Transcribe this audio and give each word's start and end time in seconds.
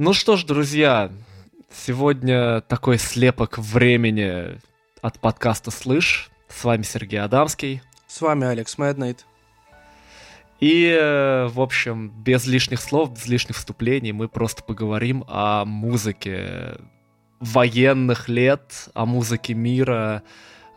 Ну 0.00 0.12
что 0.12 0.36
ж, 0.36 0.44
друзья, 0.44 1.10
сегодня 1.72 2.60
такой 2.60 2.98
слепок 2.98 3.58
времени 3.58 4.60
от 5.02 5.18
подкаста 5.18 5.72
«Слышь». 5.72 6.30
С 6.46 6.62
вами 6.62 6.82
Сергей 6.82 7.20
Адамский. 7.20 7.82
С 8.06 8.20
вами 8.20 8.46
Алекс 8.46 8.78
Мэднайт. 8.78 9.26
И, 10.60 10.84
э, 10.88 11.48
в 11.48 11.60
общем, 11.60 12.10
без 12.10 12.46
лишних 12.46 12.80
слов, 12.80 13.12
без 13.12 13.26
лишних 13.26 13.56
вступлений 13.56 14.12
мы 14.12 14.28
просто 14.28 14.62
поговорим 14.62 15.24
о 15.26 15.64
музыке 15.64 16.78
военных 17.40 18.28
лет, 18.28 18.90
о 18.94 19.04
музыке 19.04 19.54
мира, 19.54 20.22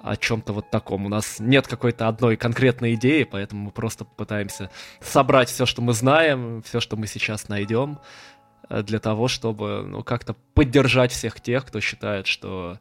о 0.02 0.18
чем-то 0.18 0.52
вот 0.52 0.72
таком. 0.72 1.06
У 1.06 1.10
нас 1.10 1.40
нет 1.40 1.68
какой-то 1.68 2.08
одной 2.08 2.38
конкретной 2.38 2.96
идеи, 2.96 3.22
поэтому 3.24 3.66
мы 3.66 3.72
просто 3.72 4.04
пытаемся 4.04 4.72
собрать 5.00 5.50
все, 5.50 5.68
что 5.68 5.84
мы 5.84 5.94
знаем, 5.94 6.64
все, 6.64 6.80
что 6.80 6.98
мы 6.98 7.06
сейчас 7.06 7.50
найдем, 7.50 8.00
для 8.70 9.00
того, 9.00 9.28
чтобы 9.28 9.84
ну, 9.88 10.04
как-то 10.04 10.36
поддержать 10.54 11.12
всех 11.12 11.42
тех, 11.42 11.66
кто 11.66 11.80
считает, 11.80 12.28
что 12.28 12.80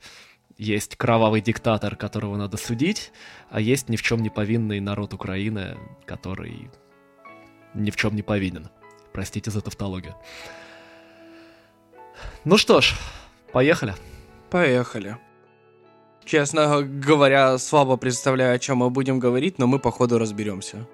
есть 0.56 0.96
кровавый 0.96 1.40
диктатор, 1.40 1.96
которого 1.96 2.36
надо 2.36 2.56
судить, 2.58 3.12
а 3.48 3.60
есть 3.60 3.88
ни 3.88 3.96
в 3.96 4.02
чем 4.02 4.22
не 4.22 4.28
повинный 4.28 4.78
народ 4.80 5.14
Украины, 5.14 5.78
который 6.04 6.70
ни 7.74 7.90
в 7.90 7.96
чем 7.96 8.14
не 8.14 8.22
повинен. 8.22 8.68
Простите 9.12 9.50
за 9.50 9.62
тавтологию. 9.62 10.14
Ну 12.44 12.58
что 12.58 12.80
ж, 12.80 12.94
поехали. 13.52 13.94
Поехали. 14.50 15.16
Честно 16.24 16.82
говоря, 16.82 17.58
слабо 17.58 17.96
представляю, 17.96 18.54
о 18.54 18.58
чем 18.58 18.78
мы 18.78 18.90
будем 18.90 19.18
говорить, 19.18 19.58
но 19.58 19.66
мы 19.66 19.78
походу 19.78 20.18
разберемся. 20.18 20.86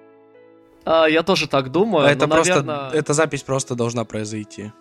А, 0.87 1.07
я 1.07 1.23
тоже 1.23 1.49
так 1.49 1.71
думаю. 1.71 2.07
А 2.07 2.11
это 2.11 2.27
но, 2.27 2.37
просто, 2.37 2.63
наверное... 2.63 2.91
эта 2.99 3.13
запись 3.13 3.43
просто 3.43 3.75
должна 3.75 4.05
произойти. 4.05 4.73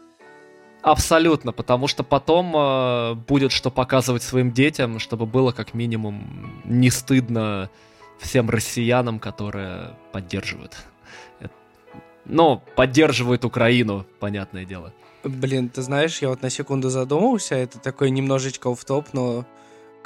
Абсолютно, 0.82 1.52
потому 1.52 1.88
что 1.88 2.04
потом 2.04 2.56
э, 2.56 3.14
будет 3.16 3.52
что 3.52 3.72
показывать 3.72 4.22
своим 4.22 4.52
детям, 4.52 5.00
чтобы 5.00 5.26
было 5.26 5.52
как 5.52 5.74
минимум 5.74 6.62
не 6.64 6.92
стыдно 6.92 7.70
всем 8.20 8.50
россиянам, 8.52 9.20
которые 9.20 9.96
поддерживают 10.12 10.78
ну, 12.26 12.62
поддерживают 12.76 13.46
Украину, 13.46 14.06
понятное 14.20 14.66
дело. 14.66 14.94
Блин, 15.24 15.70
ты 15.70 15.82
знаешь, 15.82 16.22
я 16.22 16.30
вот 16.30 16.42
на 16.42 16.50
секунду 16.50 16.90
задумался, 16.90 17.56
это 17.56 17.80
такой 17.80 18.12
немножечко 18.12 18.74
в 18.74 18.84
топ, 18.84 19.08
но 19.14 19.46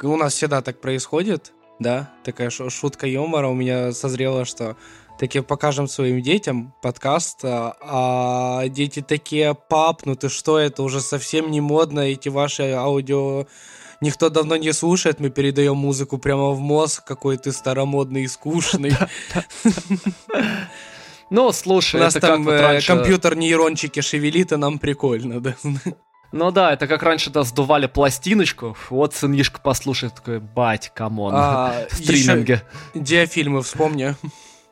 у 0.02 0.16
нас 0.16 0.34
всегда 0.34 0.62
так 0.62 0.80
происходит, 0.80 1.52
да, 1.78 2.10
такая 2.24 2.50
шутка 2.50 3.06
юмора 3.06 3.48
у 3.48 3.54
меня 3.54 3.92
созрела, 3.92 4.44
что 4.44 4.76
таки 5.20 5.40
покажем 5.40 5.86
своим 5.86 6.22
детям 6.22 6.72
подкаст, 6.80 7.40
а, 7.44 7.76
а 7.82 8.68
дети 8.68 9.02
такие, 9.02 9.54
пап, 9.54 10.06
ну 10.06 10.16
ты 10.16 10.30
что, 10.30 10.58
это 10.58 10.82
уже 10.82 11.02
совсем 11.02 11.50
не 11.50 11.60
модно, 11.60 12.00
эти 12.00 12.30
ваши 12.30 12.72
аудио 12.72 13.46
никто 14.00 14.30
давно 14.30 14.56
не 14.56 14.72
слушает, 14.72 15.20
мы 15.20 15.28
передаем 15.28 15.76
музыку 15.76 16.16
прямо 16.16 16.52
в 16.52 16.60
мозг, 16.60 17.04
какой 17.04 17.36
ты 17.36 17.52
старомодный 17.52 18.22
и 18.22 18.28
скучный. 18.28 18.92
Ну, 21.32 21.52
слушай, 21.52 22.00
У 22.00 22.02
нас 22.02 22.14
там 22.14 22.48
э, 22.48 22.80
компьютер 22.80 23.36
нейрончики 23.36 24.00
шевелит, 24.00 24.50
и 24.50 24.56
нам 24.56 24.80
прикольно, 24.80 25.40
да. 25.40 25.54
Ну 26.32 26.50
да, 26.50 26.72
это 26.72 26.88
как 26.88 27.04
раньше, 27.04 27.30
да, 27.30 27.44
сдували 27.44 27.86
пластиночку, 27.86 28.76
вот 28.88 29.14
сынишка 29.14 29.60
послушает, 29.60 30.14
такой, 30.16 30.40
бать, 30.40 30.90
come 30.92 31.15
on, 31.15 31.32
а, 31.36 31.86
в 31.90 31.94
стриминге. 31.94 32.62
Диафильмы 32.94 33.62
вспомни. 33.62 34.16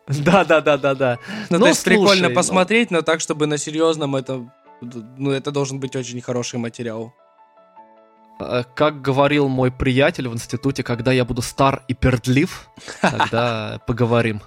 Да-да-да-да-да. 0.25 1.19
Ну, 1.51 1.59
ну, 1.59 1.61
то 1.61 1.69
есть 1.69 1.83
слушай, 1.83 1.98
прикольно 1.98 2.28
ну... 2.28 2.34
посмотреть, 2.34 2.91
но 2.91 3.03
так, 3.03 3.20
чтобы 3.20 3.47
на 3.47 3.59
серьезном 3.59 4.17
это... 4.17 4.50
Ну, 4.81 5.31
это 5.31 5.50
должен 5.50 5.81
быть 5.81 5.97
очень 5.97 6.20
хороший 6.20 6.59
материал. 6.59 7.12
Э, 8.41 8.65
как 8.75 9.03
говорил 9.03 9.48
мой 9.48 9.70
приятель 9.70 10.28
в 10.28 10.34
институте, 10.34 10.83
когда 10.83 11.12
я 11.12 11.25
буду 11.25 11.43
стар 11.43 11.83
и 11.88 11.94
пердлив, 11.94 12.71
тогда 13.00 13.81
поговорим. 13.87 14.41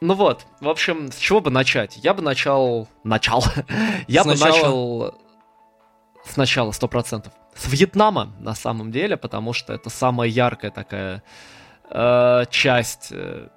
Ну 0.00 0.14
вот, 0.14 0.46
в 0.60 0.68
общем, 0.68 1.10
с 1.10 1.16
чего 1.16 1.40
бы 1.40 1.50
начать? 1.50 1.96
Я 1.96 2.14
бы 2.14 2.22
начал... 2.22 2.88
Начал. 3.02 3.44
Я 4.08 4.22
бы 4.22 4.36
начал... 4.36 5.14
Сначала, 6.24 6.72
сто 6.72 6.88
процентов. 6.88 7.32
С 7.56 7.66
Вьетнама, 7.66 8.32
на 8.38 8.54
самом 8.54 8.92
деле, 8.92 9.16
потому 9.16 9.52
что 9.52 9.72
это 9.72 9.90
самая 9.90 10.28
яркая 10.28 10.70
такая 10.70 11.24
э, 11.90 12.44
часть 12.50 13.08
э, 13.10 13.48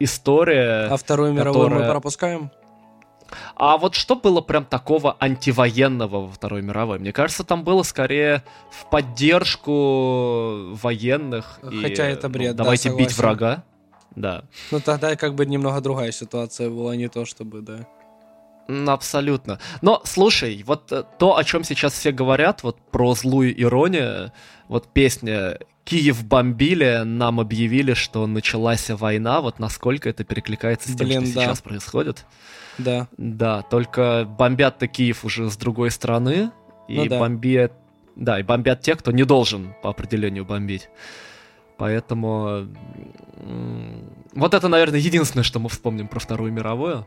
истории. 0.00 0.88
А 0.92 0.96
Вторую 0.96 1.32
мировую 1.32 1.64
которая... 1.64 1.86
мы 1.86 1.90
пропускаем? 1.90 2.50
А 3.54 3.78
вот 3.78 3.94
что 3.94 4.16
было 4.16 4.40
прям 4.40 4.64
такого 4.64 5.16
антивоенного 5.20 6.26
во 6.26 6.28
Второй 6.28 6.62
мировой? 6.62 6.98
Мне 6.98 7.12
кажется, 7.12 7.44
там 7.44 7.62
было 7.62 7.84
скорее 7.84 8.42
в 8.72 8.90
поддержку 8.90 10.74
военных. 10.74 11.60
Хотя 11.62 12.10
и, 12.10 12.12
это 12.12 12.28
бред, 12.28 12.56
ну, 12.56 12.64
Давайте 12.64 12.90
да, 12.90 12.96
бить 12.96 13.16
врага 13.16 13.62
да. 14.16 14.44
Ну 14.70 14.80
тогда 14.80 15.16
как 15.16 15.34
бы 15.34 15.46
немного 15.46 15.80
другая 15.80 16.12
ситуация 16.12 16.68
была, 16.68 16.96
не 16.96 17.08
то 17.08 17.24
чтобы, 17.24 17.60
да. 17.60 17.86
Абсолютно. 18.86 19.58
Но 19.82 20.02
слушай, 20.04 20.62
вот 20.66 20.92
э, 20.92 21.04
то, 21.18 21.36
о 21.36 21.44
чем 21.44 21.64
сейчас 21.64 21.92
все 21.92 22.12
говорят, 22.12 22.62
вот 22.62 22.78
про 22.90 23.14
злую 23.14 23.60
иронию, 23.60 24.32
вот 24.68 24.92
песня 24.92 25.58
Киев 25.84 26.24
бомбили, 26.24 27.02
нам 27.04 27.40
объявили, 27.40 27.94
что 27.94 28.26
началась 28.26 28.90
война, 28.90 29.40
вот 29.40 29.58
насколько 29.58 30.08
это 30.08 30.24
перекликается 30.24 30.90
с 30.90 30.96
тем, 30.96 31.08
Блин, 31.08 31.26
что 31.26 31.34
да. 31.34 31.40
сейчас 31.42 31.60
происходит. 31.60 32.26
Да. 32.78 33.08
Да, 33.16 33.62
только 33.62 34.24
бомбят-то 34.38 34.86
Киев 34.86 35.24
уже 35.24 35.50
с 35.50 35.56
другой 35.56 35.90
стороны, 35.90 36.50
и 36.86 36.96
ну, 36.96 37.06
да. 37.06 37.18
бомбят, 37.18 37.72
да, 38.14 38.38
и 38.38 38.42
бомбят 38.42 38.82
те, 38.82 38.94
кто 38.94 39.10
не 39.10 39.24
должен 39.24 39.74
по 39.82 39.90
определению 39.90 40.44
бомбить. 40.44 40.88
Поэтому 41.76 42.68
вот 44.34 44.54
это, 44.54 44.68
наверное, 44.68 45.00
единственное, 45.00 45.44
что 45.44 45.58
мы 45.58 45.68
вспомним 45.70 46.08
про 46.08 46.20
Вторую 46.20 46.52
мировую. 46.52 47.06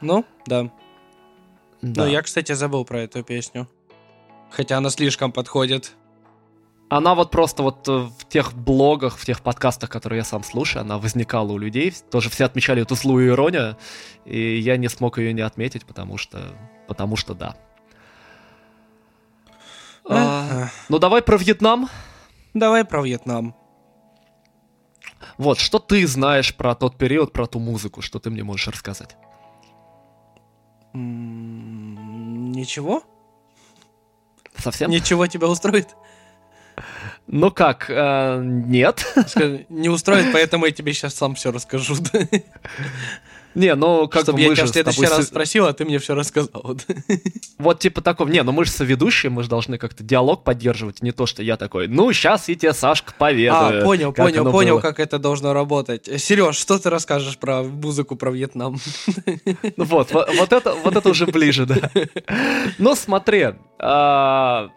Ну, 0.00 0.24
да. 0.46 0.70
да. 1.82 2.04
Ну, 2.04 2.10
я, 2.10 2.22
кстати, 2.22 2.52
забыл 2.52 2.84
про 2.84 3.00
эту 3.00 3.22
песню. 3.22 3.68
Хотя 4.50 4.78
она 4.78 4.90
слишком 4.90 5.32
подходит. 5.32 5.92
Она 6.88 7.14
вот 7.14 7.30
просто 7.30 7.62
вот 7.62 7.86
э, 7.88 7.92
в 7.92 8.28
тех 8.28 8.52
блогах, 8.52 9.16
в 9.16 9.24
тех 9.24 9.42
подкастах, 9.42 9.88
которые 9.90 10.18
я 10.18 10.24
сам 10.24 10.42
слушаю, 10.42 10.82
она 10.82 10.98
возникала 10.98 11.52
у 11.52 11.58
людей. 11.58 11.94
Тоже 12.10 12.30
все 12.30 12.44
отмечали 12.46 12.82
эту 12.82 12.96
злую 12.96 13.28
иронию, 13.28 13.76
и 14.24 14.58
я 14.58 14.76
не 14.76 14.88
смог 14.88 15.18
ее 15.18 15.32
не 15.32 15.42
отметить, 15.42 15.84
потому 15.84 16.18
что, 16.18 16.52
потому 16.88 17.14
что 17.14 17.34
да. 17.34 17.56
А, 20.04 20.68
ну 20.88 20.98
давай 20.98 21.22
про 21.22 21.36
Вьетнам. 21.36 21.88
Давай 22.54 22.84
про 22.84 23.02
Вьетнам. 23.02 23.54
Вот, 25.38 25.60
что 25.60 25.78
ты 25.78 26.04
знаешь 26.08 26.56
про 26.56 26.74
тот 26.74 26.96
период, 26.96 27.32
про 27.32 27.46
ту 27.46 27.60
музыку, 27.60 28.02
что 28.02 28.18
ты 28.18 28.30
мне 28.30 28.42
можешь 28.42 28.66
рассказать? 28.66 29.16
Ничего? 30.92 33.02
Совсем? 34.56 34.90
Ничего 34.90 35.26
тебя 35.26 35.48
устроит? 35.48 35.96
Ну 37.26 37.50
как, 37.50 37.86
э, 37.88 38.40
нет. 38.42 39.04
Не 39.68 39.88
устроит, 39.88 40.32
поэтому 40.32 40.66
я 40.66 40.72
тебе 40.72 40.92
сейчас 40.92 41.14
сам 41.14 41.34
все 41.34 41.52
расскажу. 41.52 41.94
Не, 43.54 43.74
ну 43.74 44.06
как 44.08 44.22
Чтобы 44.22 44.38
бы 44.38 44.42
я 44.42 44.54
тебя 44.54 44.66
в 44.66 44.68
следующий 44.68 45.06
раз 45.06 45.26
спросил, 45.26 45.66
а 45.66 45.72
ты 45.72 45.84
мне 45.84 45.98
все 45.98 46.14
рассказал. 46.14 46.76
Вот 47.58 47.78
типа 47.78 48.00
такого. 48.00 48.28
Не, 48.28 48.42
ну 48.42 48.52
мы 48.52 48.64
же 48.64 48.70
соведущие, 48.70 49.28
мы 49.28 49.42
же 49.42 49.50
должны 49.50 49.76
как-то 49.76 50.02
диалог 50.02 50.44
поддерживать. 50.44 51.02
Не 51.02 51.12
то, 51.12 51.26
что 51.26 51.42
я 51.42 51.58
такой, 51.58 51.88
ну 51.88 52.10
сейчас 52.12 52.48
я 52.48 52.54
тебе, 52.54 52.72
Сашка, 52.72 53.12
поведаю. 53.18 53.82
А, 53.82 53.84
понял, 53.84 54.12
понял, 54.14 54.50
понял, 54.50 54.74
было. 54.74 54.80
как 54.80 54.98
это 54.98 55.18
должно 55.18 55.52
работать. 55.52 56.08
Сереж, 56.20 56.56
что 56.56 56.78
ты 56.78 56.88
расскажешь 56.88 57.36
про 57.36 57.62
музыку 57.62 58.16
про 58.16 58.30
Вьетнам? 58.30 58.78
Ну 59.76 59.84
вот, 59.84 60.12
вот 60.12 60.52
это, 60.52 60.74
вот 60.74 60.96
это 60.96 61.08
уже 61.08 61.26
ближе, 61.26 61.66
да. 61.66 61.76
Ну 62.78 62.94
смотри, 62.94 63.48
а, 63.78 64.68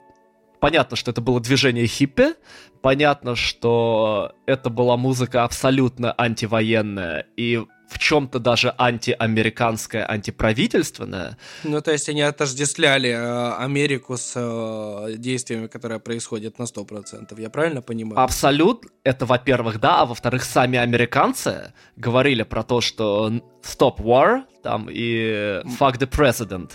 понятно, 0.59 0.95
что 0.97 1.12
это 1.12 1.21
было 1.21 1.39
движение 1.39 1.88
хиппи, 1.88 2.33
понятно, 2.81 3.36
что 3.36 4.33
это 4.45 4.69
была 4.69 4.97
музыка 4.97 5.44
абсолютно 5.44 6.13
антивоенная, 6.18 7.27
и 7.38 7.63
в 7.88 8.00
чем-то 8.00 8.39
даже 8.39 8.74
антиамериканское, 8.77 10.09
антиправительственное. 10.09 11.38
Ну, 11.63 11.81
то 11.81 11.91
есть 11.91 12.09
они 12.09 12.21
отождествляли 12.21 13.09
э, 13.09 13.53
Америку 13.57 14.18
с 14.18 14.33
э, 14.35 15.15
действиями, 15.18 15.68
которые 15.68 16.00
происходят 16.00 16.59
на 16.59 16.63
100%, 16.63 17.39
я 17.39 17.50
правильно 17.50 17.81
понимаю? 17.81 18.19
Абсолютно. 18.19 18.89
Это, 19.03 19.25
во-первых, 19.25 19.80
да, 19.80 20.01
а 20.01 20.06
во-вторых, 20.06 20.44
сами 20.44 20.80
американцы 20.80 21.74
говорили 21.95 22.44
про 22.44 22.63
то, 22.63 22.81
что 22.81 23.31
stop 23.62 23.97
war, 23.97 24.44
там, 24.63 24.88
и 24.89 25.62
fuck 25.80 25.97
the 25.97 26.09
president. 26.09 26.71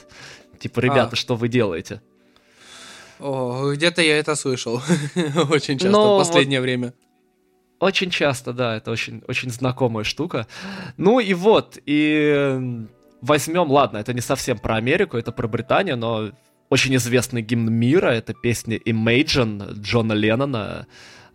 Типа, 0.59 0.81
ребята, 0.81 1.11
а. 1.13 1.17
что 1.17 1.37
вы 1.37 1.49
делаете? 1.49 2.01
О, 3.21 3.73
где-то 3.73 4.03
я 4.03 4.19
это 4.19 4.37
слышал. 4.37 4.81
Очень 5.51 5.79
часто 5.79 5.91
Но 5.91 6.17
в 6.17 6.19
последнее 6.21 6.61
вот... 6.61 6.65
время. 6.65 6.95
Очень 7.81 8.11
часто, 8.11 8.53
да, 8.53 8.77
это 8.77 8.91
очень, 8.91 9.23
очень 9.29 9.51
знакомая 9.51 10.05
штука. 10.05 10.47
Ну 10.97 11.21
и 11.21 11.33
вот, 11.35 11.79
и 11.87 12.87
возьмем, 13.21 13.71
ладно, 13.71 13.99
это 13.99 14.13
не 14.13 14.21
совсем 14.21 14.59
про 14.59 14.77
Америку, 14.77 15.17
это 15.17 15.31
про 15.31 15.47
Британию, 15.47 15.97
но 15.97 16.31
очень 16.71 16.95
известный 16.97 17.43
гимн 17.43 17.73
мира, 17.73 18.09
это 18.09 18.35
песня 18.35 18.77
Imagine 18.79 19.75
Джона 19.81 20.13
Леннона 20.13 20.87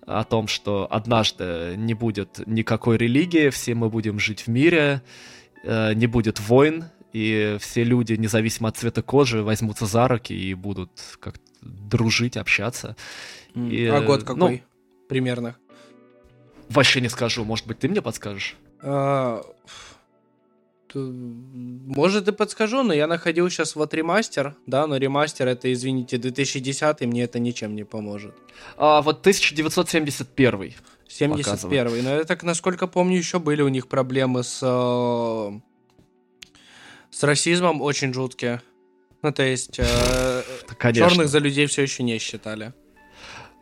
о 0.06 0.24
том, 0.26 0.48
что 0.48 0.88
однажды 0.92 1.76
не 1.78 1.94
будет 1.94 2.46
никакой 2.46 2.98
религии, 2.98 3.50
все 3.50 3.74
мы 3.74 3.90
будем 3.90 4.20
жить 4.20 4.42
в 4.42 4.48
мире, 4.48 5.02
э, 5.64 5.94
не 5.94 6.08
будет 6.08 6.42
войн, 6.42 6.86
и 7.14 7.58
все 7.60 7.84
люди, 7.84 8.14
независимо 8.14 8.70
от 8.70 8.78
цвета 8.78 9.02
кожи, 9.02 9.44
возьмутся 9.44 9.86
за 9.86 10.08
руки 10.08 10.34
и 10.34 10.54
будут 10.56 10.92
как 11.20 11.36
дружить, 11.62 12.36
общаться. 12.36 12.98
И, 13.56 13.86
а 13.86 14.02
год 14.02 14.24
какой? 14.24 14.38
Ну, 14.38 14.62
примерно? 15.08 15.56
Вообще 16.70 17.02
не 17.02 17.10
скажу, 17.10 17.44
может 17.46 17.68
быть, 17.68 17.80
ты 17.80 17.90
мне 17.90 18.02
подскажешь? 18.02 18.56
А, 18.82 19.44
может, 20.96 22.28
и 22.28 22.32
подскажу, 22.32 22.84
но 22.84 22.94
я 22.94 23.08
находил 23.08 23.50
сейчас 23.50 23.76
вот 23.76 23.94
ремастер, 23.94 24.56
да, 24.68 24.88
но 24.88 24.98
ремастер 24.98 25.48
это, 25.48 25.72
извините, 25.72 26.18
2010, 26.18 27.02
мне 27.02 27.24
это 27.24 27.40
ничем 27.40 27.76
не 27.76 27.84
поможет. 27.84 28.36
А 28.78 29.02
вот 29.02 29.22
1971. 29.22 30.74
71. 31.08 32.04
Но 32.04 32.10
я 32.16 32.24
так, 32.24 32.44
насколько 32.44 32.88
помню, 32.88 33.18
еще 33.18 33.40
были 33.40 33.62
у 33.62 33.68
них 33.70 33.88
проблемы 33.88 34.44
с, 34.44 34.60
э, 34.62 35.60
с 37.12 37.24
расизмом 37.24 37.82
очень 37.82 38.14
жуткие. 38.14 38.62
Ну, 39.22 39.32
то 39.32 39.44
есть, 39.44 39.80
э, 39.80 40.44
черных 40.94 41.28
за 41.28 41.40
людей 41.40 41.68
все 41.68 41.84
еще 41.84 42.04
не 42.04 42.18
считали. 42.20 42.74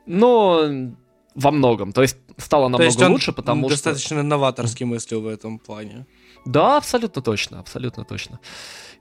Ну, 0.05 0.95
во 1.35 1.51
многом. 1.51 1.93
То 1.93 2.01
есть, 2.01 2.17
стало 2.37 2.63
намного 2.63 2.83
То 2.83 2.85
есть 2.85 3.01
он 3.01 3.11
лучше, 3.11 3.31
потому 3.31 3.69
достаточно 3.69 3.77
что... 3.77 3.93
достаточно 3.93 4.23
новаторски 4.23 4.83
мыслил 4.83 5.21
в 5.21 5.27
этом 5.27 5.59
плане. 5.59 6.05
Да, 6.45 6.77
абсолютно 6.77 7.21
точно, 7.21 7.59
абсолютно 7.59 8.03
точно. 8.03 8.39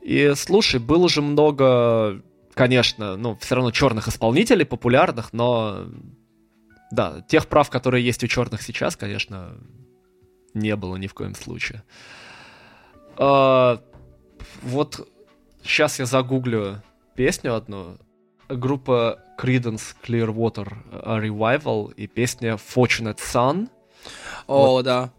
И 0.00 0.32
слушай, 0.36 0.78
было 0.80 1.08
же 1.08 1.22
много, 1.22 2.22
конечно, 2.54 3.16
ну, 3.16 3.36
все 3.40 3.54
равно 3.54 3.70
черных 3.70 4.08
исполнителей, 4.08 4.64
популярных, 4.64 5.32
но 5.32 5.86
да, 6.90 7.24
тех 7.28 7.46
прав, 7.46 7.70
которые 7.70 8.04
есть 8.04 8.22
у 8.24 8.26
черных 8.26 8.62
сейчас, 8.62 8.96
конечно, 8.96 9.56
не 10.54 10.74
было 10.76 10.96
ни 10.96 11.06
в 11.06 11.14
коем 11.14 11.34
случае. 11.34 11.82
А, 13.16 13.80
вот 14.62 15.08
сейчас 15.62 15.98
я 15.98 16.06
загуглю 16.06 16.82
песню 17.14 17.54
одну. 17.54 17.98
Группа 18.50 19.18
Creedence 19.38 19.94
Clearwater 20.04 20.72
Revival 20.92 21.92
и 21.94 22.06
песня 22.06 22.54
Fortunate 22.54 23.18
Son. 23.18 23.68
О, 24.46 24.66
вот. 24.66 24.84
да. 24.84 25.10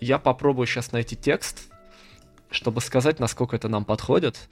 Я 0.00 0.18
попробую 0.18 0.66
сейчас 0.66 0.92
найти 0.92 1.16
текст, 1.16 1.70
чтобы 2.50 2.80
сказать, 2.80 3.20
насколько 3.20 3.56
это 3.56 3.68
нам 3.68 3.84
подходит. 3.84 4.48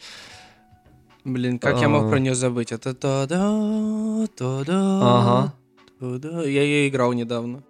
Блин, 1.24 1.58
как 1.58 1.80
я 1.80 1.88
мог 1.88 2.04
а. 2.04 2.10
про 2.10 2.18
нее 2.18 2.34
забыть? 2.34 2.72
Это 2.72 2.94
то-да, 2.94 4.26
то-да, 4.36 5.00
ага. 5.02 5.54
то-да. 5.98 6.42
Я 6.44 6.62
ее 6.62 6.88
играл 6.88 7.12
недавно. 7.12 7.62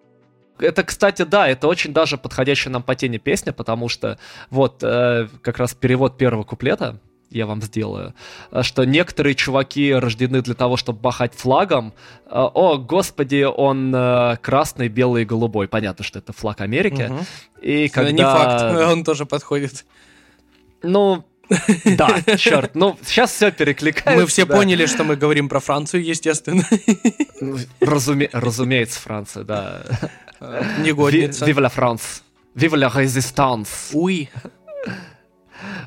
Это, 0.59 0.83
кстати, 0.83 1.23
да, 1.23 1.49
это 1.49 1.69
очень 1.69 1.93
даже 1.93 2.19
подходящая 2.19 2.73
нам 2.73 2.83
по 2.83 2.95
теме 2.95 3.19
песня, 3.19 3.53
потому 3.53 3.89
что 3.89 4.19
вот 4.51 4.83
э, 4.83 5.29
как 5.41 5.59
раз 5.59 5.75
перевод 5.75 6.19
первого 6.19 6.43
куплета 6.43 7.01
я 7.31 7.47
вам 7.47 7.63
сделаю, 7.63 8.15
э, 8.51 8.63
что 8.63 8.85
некоторые 8.85 9.35
чуваки 9.35 9.93
рождены 9.93 10.43
для 10.43 10.55
того, 10.55 10.77
чтобы 10.77 11.01
бахать 11.01 11.35
флагом. 11.35 11.93
Э, 12.27 12.49
о, 12.55 12.79
господи, 12.79 13.45
он 13.45 13.95
э, 13.95 14.37
красный, 14.41 14.89
белый 14.89 15.23
и 15.23 15.25
голубой. 15.27 15.69
Понятно, 15.69 16.05
что 16.05 16.19
это 16.19 16.33
флаг 16.33 16.61
Америки. 16.61 17.11
Угу. 17.11 17.27
И 17.63 17.89
когда... 17.89 18.11
Не 18.13 18.23
факт, 18.23 18.63
он 18.93 19.05
тоже 19.05 19.27
подходит. 19.27 19.85
Ну, 20.83 21.25
да, 21.85 22.23
черт, 22.37 22.75
ну 22.75 22.99
сейчас 23.05 23.33
все 23.33 23.51
перекликается. 23.51 24.21
Мы 24.21 24.27
все 24.27 24.45
да. 24.45 24.55
поняли, 24.55 24.87
что 24.87 25.05
мы 25.05 25.17
говорим 25.17 25.49
про 25.49 25.61
Францию, 25.61 26.05
естественно. 26.05 26.63
Ну, 27.41 27.57
разуме... 27.81 28.29
Разумеется, 28.33 29.01
Франция, 29.01 29.45
да. 29.45 29.83
Негодница. 30.85 31.47
Vive 31.47 31.61
la 31.61 31.75
France. 31.75 32.23
Vive 32.55 32.77
la 32.77 32.89
résistance. 32.89 33.91
Уи. 33.93 34.29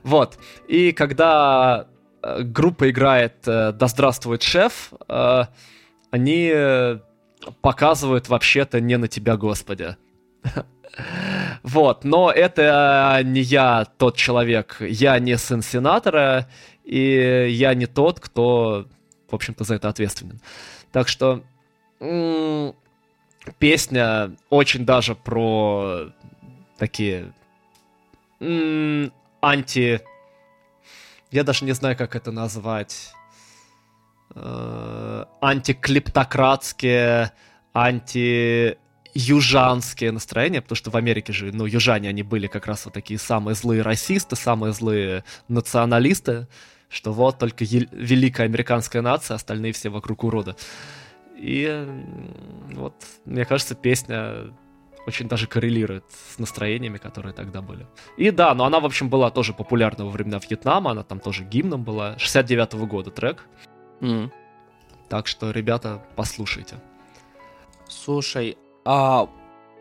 Вот. 0.03 0.37
И 0.67 0.91
когда 0.91 1.87
э, 2.21 2.41
группа 2.43 2.89
играет 2.89 3.47
э, 3.47 3.71
«Да 3.71 3.87
здравствует 3.87 4.43
шеф», 4.43 4.93
э, 5.07 5.43
они 6.11 6.53
показывают 7.61 8.27
вообще-то 8.27 8.81
не 8.81 8.97
на 8.97 9.07
тебя, 9.07 9.37
Господи. 9.37 9.95
Вот, 11.63 12.03
но 12.03 12.29
это 12.29 13.21
не 13.23 13.39
я 13.39 13.85
тот 13.97 14.17
человек, 14.17 14.75
я 14.81 15.17
не 15.19 15.37
сын 15.37 15.61
сенатора, 15.61 16.49
и 16.83 17.47
я 17.49 17.73
не 17.75 17.85
тот, 17.85 18.19
кто, 18.19 18.87
в 19.29 19.35
общем-то, 19.35 19.63
за 19.63 19.75
это 19.75 19.87
ответственен. 19.87 20.41
Так 20.91 21.07
что 21.07 21.43
песня 23.57 24.35
очень 24.49 24.85
даже 24.85 25.15
про 25.15 26.09
такие 26.77 27.31
анти... 29.41 30.01
Я 31.31 31.43
даже 31.43 31.65
не 31.65 31.73
знаю, 31.73 31.97
как 31.97 32.15
это 32.15 32.31
назвать. 32.31 33.13
Э, 34.35 35.25
антиклептократские, 35.41 37.31
анти-южанские 37.73 40.11
настроения, 40.11 40.61
потому 40.61 40.77
что 40.77 40.91
в 40.91 40.95
Америке 40.95 41.33
же, 41.33 41.51
ну, 41.51 41.65
южане, 41.65 42.07
они 42.09 42.21
были 42.23 42.47
как 42.47 42.67
раз 42.67 42.85
вот 42.85 42.93
такие 42.93 43.19
самые 43.19 43.55
злые 43.55 43.81
расисты, 43.81 44.37
самые 44.37 44.71
злые 44.73 45.23
националисты, 45.47 46.47
что 46.89 47.11
вот 47.11 47.39
только 47.39 47.65
великая 47.65 48.43
американская 48.43 49.01
нация, 49.01 49.35
остальные 49.35 49.73
все 49.73 49.89
вокруг 49.89 50.23
урода. 50.23 50.55
И 51.35 51.85
вот, 52.73 52.93
мне 53.25 53.43
кажется, 53.45 53.73
песня 53.75 54.53
очень 55.07 55.27
даже 55.27 55.47
коррелирует 55.47 56.05
с 56.09 56.39
настроениями, 56.39 56.97
которые 56.97 57.33
тогда 57.33 57.61
были. 57.61 57.87
И 58.17 58.31
да, 58.31 58.53
но 58.53 58.65
она, 58.65 58.79
в 58.79 58.85
общем, 58.85 59.09
была 59.09 59.29
тоже 59.29 59.53
популярна 59.53 60.05
во 60.05 60.11
времена 60.11 60.39
Вьетнама, 60.39 60.91
она 60.91 61.03
там 61.03 61.19
тоже 61.19 61.43
гимном 61.43 61.83
была. 61.83 62.15
69-го 62.15 62.85
года 62.85 63.11
трек. 63.11 63.45
Mm. 63.99 64.31
Так 65.09 65.27
что, 65.27 65.51
ребята, 65.51 66.01
послушайте. 66.15 66.75
Слушай, 67.87 68.57
а 68.85 69.27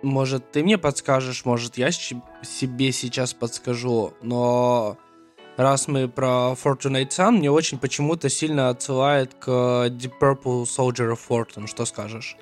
может 0.02 0.50
ты 0.50 0.62
мне 0.62 0.78
подскажешь, 0.78 1.44
может 1.44 1.78
я 1.78 1.90
себе 1.92 2.92
сейчас 2.92 3.34
подскажу, 3.34 4.14
но 4.22 4.96
раз 5.56 5.88
мы 5.88 6.08
про 6.08 6.54
Fortunate 6.62 7.08
Sun, 7.08 7.32
мне 7.32 7.50
очень 7.50 7.78
почему-то 7.78 8.28
сильно 8.28 8.70
отсылает 8.70 9.34
к 9.34 9.48
Deep 9.48 10.12
Purple 10.20 10.64
Soldier 10.64 11.12
of 11.12 11.20
Fortune. 11.28 11.66
Что 11.66 11.84
скажешь? 11.84 12.36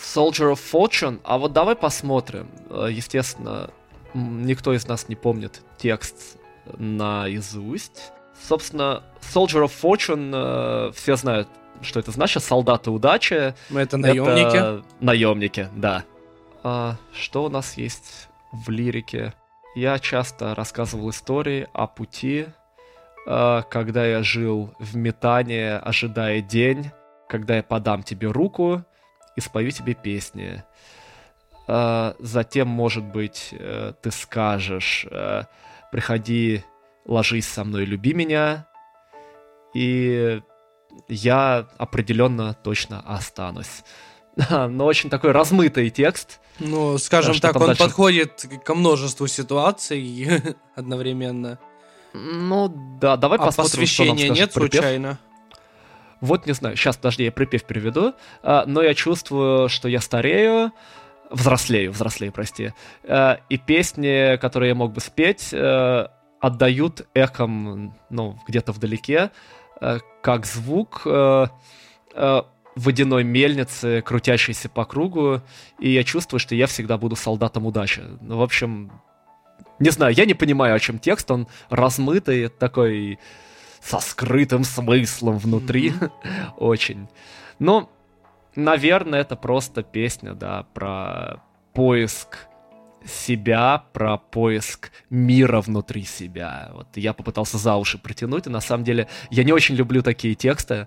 Soldier 0.00 0.52
of 0.52 0.60
Fortune. 0.72 1.20
А 1.24 1.38
вот 1.38 1.52
давай 1.52 1.76
посмотрим. 1.76 2.48
Э, 2.70 2.88
естественно, 2.90 3.70
никто 4.14 4.72
из 4.72 4.86
нас 4.88 5.08
не 5.08 5.14
помнит 5.14 5.62
текст 5.78 6.38
наизусть. 6.78 8.12
Собственно, 8.48 9.02
Soldier 9.20 9.64
of 9.64 9.72
Fortune 9.80 10.32
э, 10.32 10.92
все 10.92 11.16
знают, 11.16 11.48
что 11.82 12.00
это 12.00 12.10
значит. 12.10 12.42
Солдаты 12.42 12.90
удачи. 12.90 13.54
Это 13.74 13.96
наемники. 13.96 14.56
Это 14.56 14.84
наемники, 15.00 15.68
да. 15.74 16.04
А, 16.62 16.96
что 17.12 17.44
у 17.44 17.48
нас 17.48 17.76
есть 17.76 18.28
в 18.52 18.70
лирике? 18.70 19.34
Я 19.74 19.98
часто 19.98 20.54
рассказывал 20.54 21.10
истории 21.10 21.68
о 21.72 21.86
пути, 21.86 22.46
э, 23.26 23.62
когда 23.70 24.04
я 24.06 24.22
жил 24.22 24.74
в 24.78 24.96
метании, 24.96 25.78
ожидая 25.78 26.40
день, 26.40 26.90
когда 27.28 27.56
я 27.56 27.62
подам 27.62 28.02
тебе 28.02 28.28
руку, 28.28 28.84
и 29.40 29.42
спою 29.42 29.70
тебе 29.70 29.94
песни. 29.94 30.62
А, 31.66 32.14
затем, 32.18 32.68
может 32.68 33.04
быть, 33.04 33.48
э, 33.52 33.92
ты 34.02 34.10
скажешь, 34.10 35.06
э, 35.10 35.44
приходи, 35.90 36.62
ложись 37.06 37.48
со 37.48 37.64
мной, 37.64 37.84
люби 37.84 38.14
меня, 38.14 38.66
и 39.74 40.40
я 41.08 41.68
определенно 41.78 42.54
точно 42.54 43.02
останусь. 43.06 43.84
Но 44.50 44.84
очень 44.84 45.10
такой 45.10 45.32
размытый 45.32 45.90
текст. 45.90 46.40
Ну, 46.58 46.98
скажем 46.98 47.38
так, 47.38 47.56
он 47.56 47.68
дальше... 47.68 47.82
подходит 47.82 48.46
ко 48.64 48.74
множеству 48.74 49.26
ситуаций 49.26 50.28
одновременно. 50.74 51.58
Ну 52.12 52.68
да, 53.00 53.16
давай 53.16 53.38
а 53.38 53.46
посмотрим, 53.46 53.86
что 53.86 54.04
нам 54.04 54.16
нет 54.16 54.52
припев. 54.52 54.80
случайно? 54.80 55.18
Вот 56.20 56.46
не 56.46 56.52
знаю, 56.52 56.76
сейчас, 56.76 56.96
подожди, 56.96 57.24
я 57.24 57.32
припев 57.32 57.64
переведу, 57.64 58.14
а, 58.42 58.64
но 58.66 58.82
я 58.82 58.94
чувствую, 58.94 59.68
что 59.68 59.88
я 59.88 60.00
старею, 60.00 60.72
взрослею, 61.30 61.92
взрослею, 61.92 62.32
прости, 62.32 62.72
а, 63.04 63.40
и 63.48 63.56
песни, 63.56 64.36
которые 64.36 64.70
я 64.70 64.74
мог 64.74 64.92
бы 64.92 65.00
спеть, 65.00 65.50
а, 65.52 66.10
отдают 66.40 67.06
эхом, 67.14 67.94
ну, 68.08 68.38
где-то 68.46 68.72
вдалеке, 68.72 69.30
а, 69.80 69.98
как 70.22 70.46
звук 70.46 71.02
а, 71.06 71.50
а, 72.14 72.46
водяной 72.76 73.24
мельницы, 73.24 74.02
крутящейся 74.02 74.68
по 74.68 74.84
кругу, 74.84 75.42
и 75.78 75.90
я 75.90 76.04
чувствую, 76.04 76.40
что 76.40 76.54
я 76.54 76.66
всегда 76.66 76.98
буду 76.98 77.16
солдатом 77.16 77.66
удачи. 77.66 78.02
Ну, 78.20 78.38
в 78.38 78.42
общем, 78.42 78.92
не 79.78 79.90
знаю, 79.90 80.14
я 80.14 80.24
не 80.26 80.34
понимаю, 80.34 80.74
о 80.74 80.78
чем 80.78 80.98
текст, 80.98 81.30
он 81.30 81.46
размытый, 81.68 82.48
такой 82.48 83.18
со 83.80 83.98
скрытым 84.00 84.64
смыслом 84.64 85.38
внутри, 85.38 85.90
mm-hmm. 85.90 86.50
очень. 86.58 87.08
Но, 87.58 87.90
наверное, 88.54 89.20
это 89.20 89.36
просто 89.36 89.82
песня, 89.82 90.34
да, 90.34 90.64
про 90.74 91.42
поиск 91.72 92.49
себя, 93.04 93.84
про 93.92 94.16
поиск 94.16 94.90
мира 95.08 95.60
внутри 95.60 96.04
себя. 96.04 96.70
Вот 96.74 96.88
я 96.96 97.12
попытался 97.12 97.58
за 97.58 97.76
уши 97.76 97.98
притянуть, 97.98 98.46
и 98.46 98.50
на 98.50 98.60
самом 98.60 98.84
деле 98.84 99.08
я 99.30 99.44
не 99.44 99.52
очень 99.52 99.74
люблю 99.74 100.02
такие 100.02 100.34
тексты. 100.34 100.86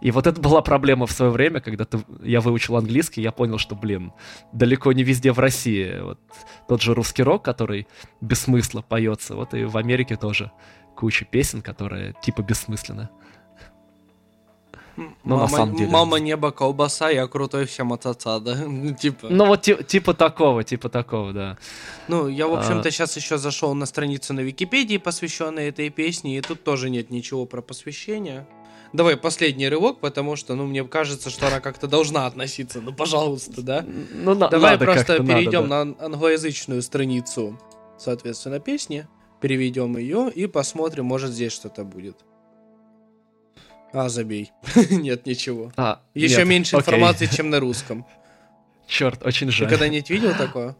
И 0.00 0.10
вот 0.10 0.26
это 0.26 0.40
была 0.40 0.62
проблема 0.62 1.06
в 1.06 1.12
свое 1.12 1.32
время, 1.32 1.60
когда 1.60 1.84
ты, 1.84 1.98
я 2.22 2.40
выучил 2.40 2.76
английский, 2.76 3.22
я 3.22 3.32
понял, 3.32 3.58
что, 3.58 3.74
блин, 3.74 4.12
далеко 4.52 4.92
не 4.92 5.02
везде 5.02 5.32
в 5.32 5.38
России. 5.38 6.00
Вот 6.00 6.20
тот 6.68 6.82
же 6.82 6.94
русский 6.94 7.22
рок, 7.22 7.44
который 7.44 7.86
без 8.20 8.46
поется, 8.88 9.34
вот 9.34 9.54
и 9.54 9.64
в 9.64 9.76
Америке 9.76 10.16
тоже 10.16 10.50
куча 10.96 11.24
песен, 11.24 11.62
которые 11.62 12.14
типа 12.22 12.42
бессмысленны. 12.42 13.08
Но 14.98 15.14
ну, 15.24 15.36
мама, 15.36 15.42
на 15.42 15.48
самом 15.48 15.76
деле... 15.76 15.90
Мама 15.90 16.16
небо, 16.18 16.50
колбаса, 16.50 17.08
я 17.10 17.26
крутой 17.28 17.66
всем 17.66 17.92
отца, 17.92 18.40
да? 18.40 18.56
типа. 19.00 19.28
Ну 19.30 19.46
вот 19.46 19.62
типа 19.62 20.12
такого, 20.12 20.64
типа 20.64 20.88
такого, 20.88 21.32
да. 21.32 21.58
Ну, 22.08 22.26
я, 22.26 22.48
в 22.48 22.54
общем-то, 22.54 22.88
а... 22.88 22.90
сейчас 22.90 23.16
еще 23.16 23.38
зашел 23.38 23.74
на 23.74 23.86
страницу 23.86 24.34
на 24.34 24.40
Википедии, 24.40 24.96
посвященной 24.96 25.68
этой 25.68 25.90
песне, 25.90 26.38
и 26.38 26.40
тут 26.40 26.64
тоже 26.64 26.90
нет 26.90 27.10
ничего 27.10 27.46
про 27.46 27.62
посвящение. 27.62 28.46
Давай 28.92 29.16
последний 29.16 29.68
рывок, 29.68 30.00
потому 30.00 30.34
что, 30.34 30.54
ну, 30.54 30.66
мне 30.66 30.82
кажется, 30.82 31.30
что 31.30 31.46
она 31.46 31.60
как-то 31.60 31.86
должна 31.86 32.26
относиться. 32.26 32.80
Ну, 32.80 32.92
пожалуйста, 32.92 33.62
да? 33.62 33.84
Ну, 34.14 34.34
на, 34.34 34.48
Давай 34.48 34.72
надо 34.72 34.84
просто 34.86 35.22
перейдем 35.22 35.68
надо, 35.68 35.92
да. 35.92 35.98
на 36.00 36.04
англоязычную 36.06 36.82
страницу, 36.82 37.58
соответственно, 37.98 38.58
песни, 38.58 39.06
переведем 39.40 39.96
ее 39.96 40.30
и 40.34 40.46
посмотрим, 40.46 41.04
может, 41.04 41.30
здесь 41.30 41.52
что-то 41.52 41.84
будет. 41.84 42.16
А, 43.92 44.08
забей. 44.08 44.52
нет, 44.90 45.26
ничего. 45.26 45.72
А, 45.76 46.00
Еще 46.14 46.38
нет, 46.38 46.46
меньше 46.46 46.76
окей. 46.76 46.94
информации, 46.94 47.26
чем 47.26 47.50
на 47.50 47.60
русском. 47.60 48.06
Черт, 48.86 49.24
очень 49.24 49.50
жаль. 49.50 49.68
Ты 49.68 49.74
когда-нибудь 49.74 50.10
видел 50.10 50.34
такое? 50.34 50.76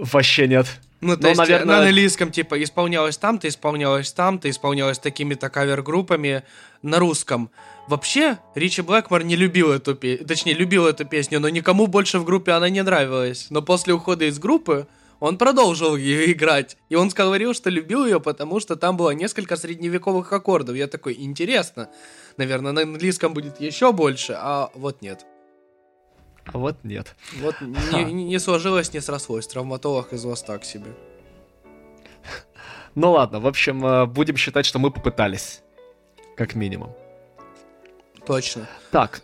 Вообще 0.00 0.46
нет. 0.48 0.66
Ну, 1.00 1.16
то 1.16 1.22
ну, 1.22 1.28
есть 1.28 1.38
наверное... 1.38 1.76
на 1.76 1.82
английском, 1.82 2.30
типа, 2.32 2.60
исполнялось 2.62 3.16
там-то, 3.18 3.46
исполнялось 3.46 4.12
там-то, 4.12 4.50
исполнялось 4.50 4.98
такими-то 4.98 5.48
кавер-группами. 5.48 6.42
На 6.82 6.98
русском. 6.98 7.50
Вообще, 7.88 8.38
Ричи 8.54 8.82
Блэкмор 8.82 9.24
не 9.24 9.34
любил 9.34 9.72
эту 9.72 9.96
песню, 9.96 10.26
точнее, 10.26 10.54
любил 10.54 10.86
эту 10.86 11.04
песню, 11.04 11.40
но 11.40 11.48
никому 11.48 11.88
больше 11.88 12.20
в 12.20 12.24
группе 12.24 12.52
она 12.52 12.68
не 12.68 12.82
нравилась. 12.82 13.46
Но 13.50 13.62
после 13.62 13.94
ухода 13.94 14.26
из 14.26 14.38
группы 14.38 14.86
он 15.20 15.38
продолжил 15.38 15.96
ее 15.96 16.32
играть. 16.32 16.76
И 16.88 16.94
он 16.94 17.08
говорил, 17.08 17.54
что 17.54 17.70
любил 17.70 18.04
ее, 18.06 18.20
потому 18.20 18.60
что 18.60 18.76
там 18.76 18.96
было 18.96 19.10
несколько 19.10 19.56
средневековых 19.56 20.32
аккордов. 20.32 20.76
Я 20.76 20.86
такой, 20.86 21.14
интересно. 21.18 21.90
Наверное, 22.36 22.72
на 22.72 22.82
английском 22.82 23.34
будет 23.34 23.60
еще 23.60 23.92
больше, 23.92 24.34
а 24.36 24.70
вот 24.74 25.02
нет. 25.02 25.26
А 26.46 26.58
вот 26.58 26.76
нет. 26.84 27.14
Вот 27.40 27.56
не, 27.60 28.04
не 28.04 28.38
сложилось, 28.38 28.92
не 28.92 29.00
срослось. 29.00 29.46
Травматолог 29.46 30.12
из 30.12 30.24
вас 30.24 30.42
так 30.42 30.64
себе. 30.64 30.94
Ну 32.94 33.12
ладно, 33.12 33.38
в 33.38 33.46
общем, 33.46 33.84
э, 33.84 34.06
будем 34.06 34.36
считать, 34.36 34.66
что 34.66 34.78
мы 34.78 34.90
попытались. 34.90 35.62
Как 36.36 36.54
минимум. 36.54 36.92
Точно. 38.26 38.68
Так, 38.90 39.22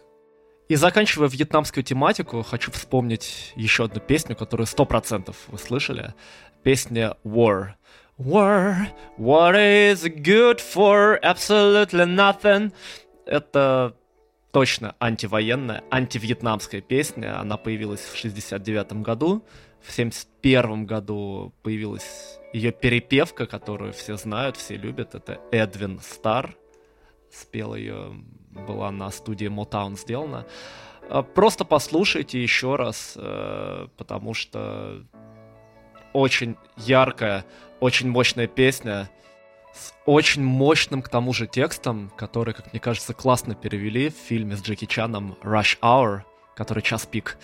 и 0.68 0.76
заканчивая 0.76 1.28
вьетнамскую 1.28 1.84
тематику, 1.84 2.42
хочу 2.42 2.70
вспомнить 2.72 3.52
еще 3.54 3.84
одну 3.84 4.00
песню, 4.00 4.34
которую 4.34 4.66
сто 4.66 4.86
процентов 4.86 5.36
вы 5.48 5.58
слышали. 5.58 6.14
Песня 6.62 7.16
War. 7.24 7.74
War, 8.18 8.86
what 9.18 9.54
is 9.56 10.04
good 10.04 10.60
for 10.60 11.20
absolutely 11.22 12.06
nothing? 12.06 12.72
Это 13.26 13.94
точно 14.52 14.94
антивоенная, 15.00 15.82
антивьетнамская 15.90 16.80
песня. 16.80 17.40
Она 17.40 17.56
появилась 17.56 18.00
в 18.00 18.16
69 18.16 19.02
году. 19.02 19.44
В 19.82 19.92
71 19.92 20.86
году 20.86 21.52
появилась 21.62 22.38
ее 22.54 22.72
перепевка, 22.72 23.46
которую 23.46 23.92
все 23.92 24.16
знают, 24.16 24.56
все 24.56 24.76
любят. 24.76 25.14
Это 25.14 25.40
Эдвин 25.50 26.00
Стар. 26.00 26.56
Спел 27.30 27.74
ее 27.74 28.14
была 28.54 28.90
на 28.90 29.10
студии 29.10 29.48
Motown 29.48 29.96
сделана. 29.96 30.46
А, 31.08 31.22
просто 31.22 31.64
послушайте 31.64 32.42
еще 32.42 32.76
раз, 32.76 33.14
э, 33.16 33.88
потому 33.96 34.34
что 34.34 35.02
очень 36.12 36.56
яркая, 36.76 37.44
очень 37.80 38.08
мощная 38.08 38.46
песня 38.46 39.10
с 39.74 39.92
очень 40.06 40.44
мощным 40.44 41.02
к 41.02 41.08
тому 41.08 41.32
же 41.32 41.46
текстом, 41.46 42.10
который, 42.16 42.54
как 42.54 42.72
мне 42.72 42.80
кажется, 42.80 43.12
классно 43.12 43.54
перевели 43.54 44.08
в 44.08 44.14
фильме 44.14 44.56
с 44.56 44.62
Джеки 44.62 44.84
Чаном 44.86 45.36
Rush 45.42 45.78
Hour, 45.80 46.20
который 46.54 46.82
час 46.82 47.06
пик. 47.06 47.36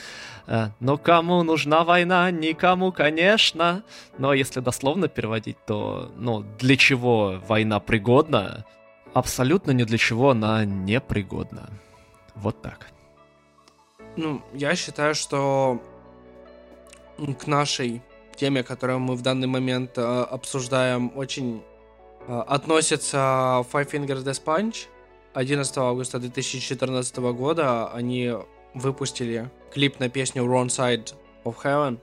Э, 0.47 0.69
но 0.79 0.97
кому 0.97 1.43
нужна 1.43 1.85
война? 1.85 2.31
Никому, 2.31 2.93
конечно. 2.93 3.83
Но 4.19 4.33
если 4.33 4.61
дословно 4.61 5.09
переводить, 5.09 5.57
то, 5.67 6.12
ну, 6.17 6.45
для 6.59 6.76
чего 6.76 7.40
война 7.47 7.81
пригодна? 7.81 8.64
Абсолютно 9.14 9.73
ни 9.73 9.85
для 9.85 9.99
чего 9.99 10.31
она 10.31 10.64
не 10.64 11.00
пригодна. 11.00 11.71
Вот 12.35 12.62
так. 12.62 12.87
Ну, 14.17 14.43
я 14.55 14.75
считаю, 14.75 15.14
что 15.14 15.81
к 17.38 17.47
нашей 17.47 18.02
теме, 18.37 18.62
которую 18.62 19.00
мы 19.00 19.14
в 19.14 19.23
данный 19.23 19.47
момент 19.47 19.99
э, 19.99 20.02
обсуждаем, 20.02 21.12
очень 21.17 21.62
э, 22.26 22.40
относится 22.49 23.64
Five 23.73 23.90
Fingers 23.90 24.25
Death 24.25 24.43
Punch. 24.45 24.87
11 25.35 25.79
августа 25.79 26.19
2014 26.19 27.17
года 27.19 27.88
они 27.93 28.33
выпустили 28.75 29.50
клип 29.73 30.00
на 30.00 30.09
песню 30.09 30.43
Wrong 30.45 30.67
Side 30.67 31.14
of 31.45 31.57
Heaven. 31.62 31.99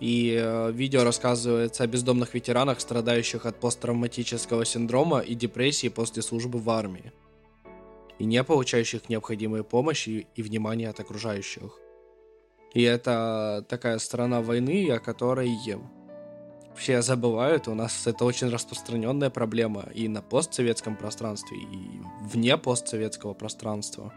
И 0.00 0.38
э, 0.38 0.72
видео 0.72 1.04
рассказывается 1.04 1.84
о 1.84 1.86
бездомных 1.86 2.34
ветеранах, 2.34 2.80
страдающих 2.80 3.46
от 3.46 3.58
посттравматического 3.60 4.64
синдрома 4.64 5.20
и 5.20 5.34
депрессии 5.34 5.88
после 5.88 6.22
службы 6.22 6.58
в 6.58 6.68
армии. 6.68 7.12
И 8.18 8.24
не 8.24 8.42
получающих 8.44 9.08
необходимой 9.08 9.64
помощи 9.64 10.26
и 10.34 10.42
внимания 10.42 10.90
от 10.90 11.00
окружающих. 11.00 11.78
И 12.74 12.82
это 12.82 13.64
такая 13.68 13.98
сторона 13.98 14.42
войны, 14.42 14.90
о 14.90 14.98
которой 14.98 15.48
все 16.76 17.00
забывают. 17.00 17.68
У 17.68 17.74
нас 17.74 18.06
это 18.06 18.24
очень 18.24 18.48
распространенная 18.48 19.30
проблема 19.30 19.84
и 19.94 20.08
на 20.08 20.20
постсоветском 20.20 20.96
пространстве, 20.96 21.56
и 21.56 22.02
вне 22.22 22.58
постсоветского 22.58 23.32
пространства. 23.32 24.12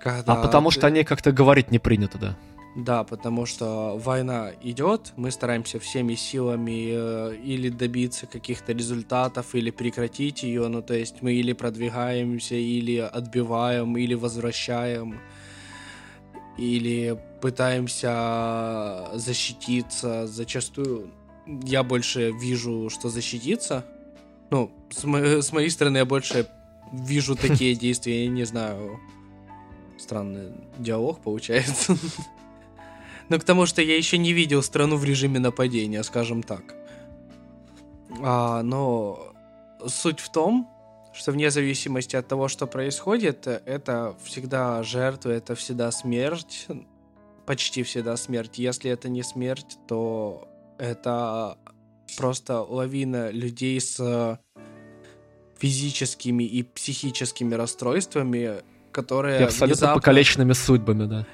Когда 0.00 0.34
а 0.34 0.42
потому 0.42 0.70
ты... 0.70 0.76
что 0.76 0.86
о 0.86 0.90
ней 0.90 1.02
как-то 1.04 1.32
говорить 1.32 1.70
не 1.70 1.78
принято, 1.78 2.18
да? 2.18 2.36
Да, 2.74 3.04
потому 3.04 3.46
что 3.46 3.96
война 3.98 4.50
идет, 4.60 5.12
мы 5.14 5.30
стараемся 5.30 5.78
всеми 5.78 6.16
силами 6.16 6.90
э, 6.92 7.36
или 7.36 7.68
добиться 7.68 8.26
каких-то 8.26 8.72
результатов, 8.72 9.54
или 9.54 9.70
прекратить 9.70 10.42
ее, 10.42 10.66
ну 10.66 10.82
то 10.82 10.94
есть 10.94 11.22
мы 11.22 11.34
или 11.34 11.52
продвигаемся, 11.52 12.56
или 12.56 12.96
отбиваем, 12.96 13.96
или 13.96 14.14
возвращаем, 14.14 15.20
или 16.58 17.16
пытаемся 17.40 19.08
защититься. 19.14 20.26
Зачастую 20.26 21.12
я 21.46 21.84
больше 21.84 22.32
вижу, 22.32 22.90
что 22.90 23.08
защититься. 23.08 23.86
Ну, 24.50 24.72
с, 24.90 25.04
мо- 25.04 25.42
с 25.42 25.52
моей 25.52 25.70
стороны 25.70 25.98
я 25.98 26.04
больше 26.04 26.48
вижу 26.92 27.36
такие 27.36 27.74
действия, 27.76 28.24
я 28.24 28.30
не 28.30 28.44
знаю. 28.44 28.98
Странный 29.96 30.52
диалог 30.78 31.20
получается. 31.20 31.96
Ну, 33.28 33.38
к 33.38 33.44
тому, 33.44 33.66
что 33.66 33.82
я 33.82 33.96
еще 33.96 34.18
не 34.18 34.32
видел 34.32 34.62
страну 34.62 34.96
в 34.96 35.04
режиме 35.04 35.40
нападения, 35.40 36.02
скажем 36.02 36.42
так. 36.42 36.74
А, 38.22 38.62
но 38.62 39.32
суть 39.86 40.20
в 40.20 40.30
том, 40.30 40.68
что 41.14 41.32
вне 41.32 41.50
зависимости 41.50 42.16
от 42.16 42.28
того, 42.28 42.48
что 42.48 42.66
происходит, 42.66 43.46
это 43.46 44.16
всегда 44.24 44.82
жертва, 44.82 45.30
это 45.30 45.54
всегда 45.54 45.90
смерть, 45.90 46.66
почти 47.46 47.82
всегда 47.82 48.16
смерть. 48.16 48.58
Если 48.58 48.90
это 48.90 49.08
не 49.08 49.22
смерть, 49.22 49.78
то 49.88 50.48
это 50.78 51.56
просто 52.18 52.60
лавина 52.60 53.30
людей 53.30 53.80
с 53.80 54.38
физическими 55.58 56.44
и 56.44 56.62
психическими 56.62 57.54
расстройствами, 57.54 58.62
которые... 58.92 59.40
И 59.40 59.44
абсолютно 59.44 59.66
внезапно... 59.66 59.94
покалеченными 59.94 60.52
судьбами, 60.52 61.06
да 61.06 61.26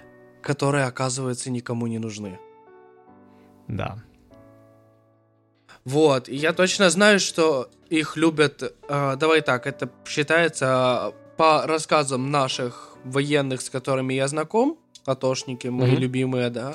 которые, 0.42 0.84
оказывается, 0.84 1.50
никому 1.50 1.86
не 1.86 1.98
нужны. 1.98 2.38
Да. 3.68 3.98
Вот, 5.84 6.28
и 6.28 6.36
я 6.36 6.52
точно 6.52 6.90
знаю, 6.90 7.20
что 7.20 7.70
их 7.88 8.16
любят. 8.16 8.62
Э, 8.88 9.16
давай 9.16 9.40
так, 9.40 9.66
это 9.66 9.90
считается 10.06 11.14
по 11.36 11.66
рассказам 11.66 12.30
наших 12.30 12.90
военных, 13.04 13.62
с 13.62 13.70
которыми 13.70 14.14
я 14.14 14.28
знаком, 14.28 14.78
атошники 15.06 15.68
мои 15.68 15.92
mm-hmm. 15.92 15.96
любимые, 15.96 16.50
да. 16.50 16.74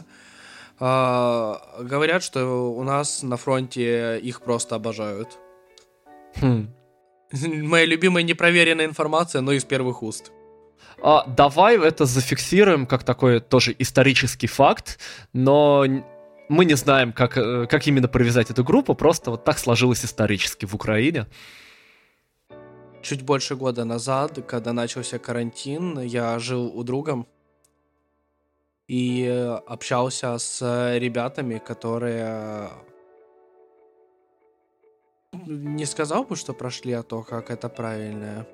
А, 0.80 1.62
говорят, 1.80 2.24
что 2.24 2.74
у 2.74 2.84
нас 2.84 3.24
на 3.24 3.38
фронте 3.38 4.20
их 4.20 4.42
просто 4.42 4.76
обожают. 4.76 5.38
Хм. 6.42 6.70
Моя 7.32 7.86
любимая 7.86 8.24
непроверенная 8.24 8.86
информация, 8.86 9.42
но 9.42 9.54
из 9.54 9.64
первых 9.64 10.04
уст. 10.04 10.32
А, 11.01 11.25
давай 11.27 11.77
это 11.77 12.06
зафиксируем 12.06 12.86
как 12.86 13.04
такой 13.04 13.39
тоже 13.39 13.75
исторический 13.77 14.48
факт, 14.48 15.00
но 15.34 15.86
мы 16.50 16.65
не 16.65 16.75
знаем, 16.75 17.13
как, 17.13 17.38
э, 17.38 17.68
как 17.68 17.88
именно 17.88 18.08
провязать 18.08 18.51
эту 18.51 18.63
группу, 18.63 18.96
просто 18.96 19.32
вот 19.32 19.44
так 19.44 19.58
сложилось 19.58 20.06
исторически 20.06 20.65
в 20.65 20.75
Украине. 20.75 21.27
Чуть 23.01 23.22
больше 23.22 23.56
года 23.56 23.86
назад, 23.86 24.39
когда 24.48 24.74
начался 24.74 25.20
карантин, 25.20 26.00
я 26.00 26.39
жил 26.39 26.75
у 26.75 26.84
друга 26.84 27.25
и 28.88 29.27
общался 29.68 30.38
с 30.38 30.98
ребятами, 30.98 31.60
которые 31.60 32.70
не 35.46 35.86
сказал 35.86 36.24
бы, 36.24 36.36
что 36.36 36.54
прошли, 36.54 36.94
а 36.94 37.04
то, 37.04 37.22
как 37.22 37.51
это 37.51 37.70
правильно. 37.70 38.48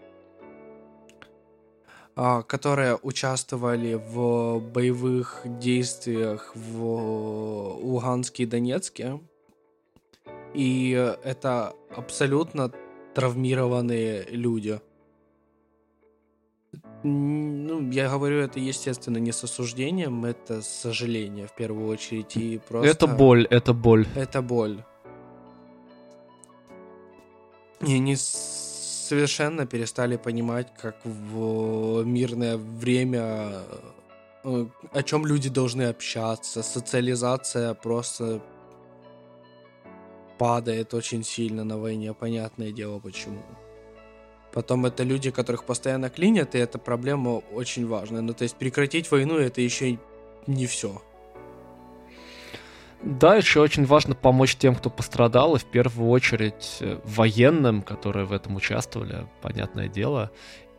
А, 2.15 2.43
которые 2.43 2.97
участвовали 3.01 3.93
в 3.93 4.59
боевых 4.59 5.41
действиях 5.45 6.51
в 6.55 6.83
Луганске 7.81 8.43
и 8.43 8.45
Донецке. 8.45 9.21
И 10.53 10.91
это 11.23 11.73
абсолютно 11.95 12.71
травмированные 13.15 14.25
люди. 14.29 14.81
Ну, 17.03 17.89
я 17.89 18.09
говорю 18.09 18.39
это, 18.39 18.59
естественно, 18.59 19.17
не 19.17 19.31
с 19.31 19.43
осуждением, 19.43 20.25
это 20.25 20.61
сожаление 20.61 21.47
в 21.47 21.55
первую 21.55 21.87
очередь. 21.87 22.35
И 22.35 22.59
просто... 22.59 22.89
Это 22.89 23.07
боль, 23.07 23.47
это 23.49 23.73
боль. 23.73 24.05
Это 24.15 24.41
боль. 24.41 24.83
И 27.87 27.95
они 27.95 28.15
совершенно 29.11 29.65
перестали 29.65 30.15
понимать, 30.15 30.67
как 30.81 30.95
в 31.03 32.03
мирное 32.05 32.55
время 32.55 33.59
э, 34.45 34.65
о 34.93 35.03
чем 35.03 35.25
люди 35.25 35.49
должны 35.49 35.83
общаться. 35.89 36.63
Социализация 36.63 37.73
просто 37.73 38.41
падает 40.37 40.93
очень 40.93 41.25
сильно 41.25 41.65
на 41.65 41.77
войне, 41.77 42.13
понятное 42.13 42.71
дело 42.71 42.99
почему. 42.99 43.43
Потом 44.53 44.85
это 44.85 45.03
люди, 45.03 45.29
которых 45.29 45.65
постоянно 45.65 46.09
клинят, 46.09 46.55
и 46.55 46.59
эта 46.59 46.79
проблема 46.79 47.41
очень 47.51 47.85
важная. 47.85 48.21
Ну, 48.21 48.33
то 48.33 48.43
есть 48.43 48.55
прекратить 48.55 49.11
войну 49.11 49.35
это 49.35 49.59
еще 49.59 49.99
не 50.47 50.67
все. 50.67 51.01
Да, 53.03 53.35
еще 53.35 53.61
очень 53.61 53.85
важно 53.85 54.13
помочь 54.13 54.55
тем, 54.55 54.75
кто 54.75 54.91
пострадал, 54.91 55.55
и 55.55 55.59
в 55.59 55.65
первую 55.65 56.09
очередь 56.09 56.77
э, 56.81 56.99
военным, 57.03 57.81
которые 57.81 58.25
в 58.25 58.31
этом 58.31 58.55
участвовали, 58.55 59.27
понятное 59.41 59.87
дело. 59.87 60.29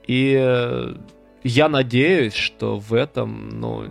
И 0.07 0.37
э, 0.41 0.95
я 1.43 1.69
надеюсь, 1.69 2.35
что 2.35 2.79
в 2.79 2.95
этом, 2.95 3.49
ну, 3.49 3.87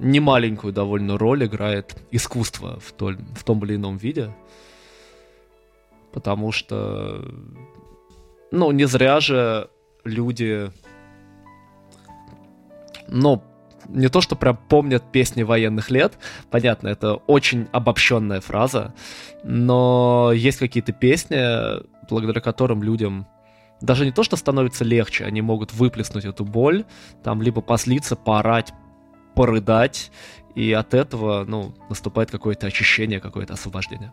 немаленькую 0.00 0.72
довольно 0.72 1.18
роль 1.18 1.44
играет 1.44 1.96
искусство 2.10 2.80
в, 2.80 2.92
том, 2.92 3.18
в 3.34 3.44
том 3.44 3.62
или 3.64 3.76
ином 3.76 3.98
виде. 3.98 4.34
Потому 6.10 6.52
что, 6.52 7.22
ну, 8.50 8.70
не 8.70 8.86
зря 8.86 9.20
же 9.20 9.68
люди, 10.04 10.70
ну, 13.08 13.42
не 13.88 14.08
то, 14.08 14.20
что 14.20 14.36
прям 14.36 14.56
помнят 14.56 15.12
песни 15.12 15.42
военных 15.42 15.90
лет, 15.90 16.18
понятно, 16.50 16.88
это 16.88 17.14
очень 17.14 17.68
обобщенная 17.72 18.40
фраза, 18.40 18.94
но 19.42 20.32
есть 20.34 20.58
какие-то 20.58 20.92
песни, 20.92 21.38
благодаря 22.08 22.40
которым 22.40 22.82
людям 22.82 23.26
даже 23.80 24.04
не 24.04 24.12
то, 24.12 24.22
что 24.22 24.36
становится 24.36 24.84
легче, 24.84 25.24
они 25.24 25.42
могут 25.42 25.72
выплеснуть 25.72 26.24
эту 26.24 26.44
боль, 26.44 26.84
там 27.22 27.42
либо 27.42 27.60
послиться, 27.60 28.16
поорать, 28.16 28.72
порыдать, 29.34 30.10
и 30.54 30.72
от 30.72 30.94
этого, 30.94 31.44
ну, 31.44 31.74
наступает 31.88 32.30
какое-то 32.30 32.66
очищение, 32.66 33.20
какое-то 33.20 33.54
освобождение. 33.54 34.12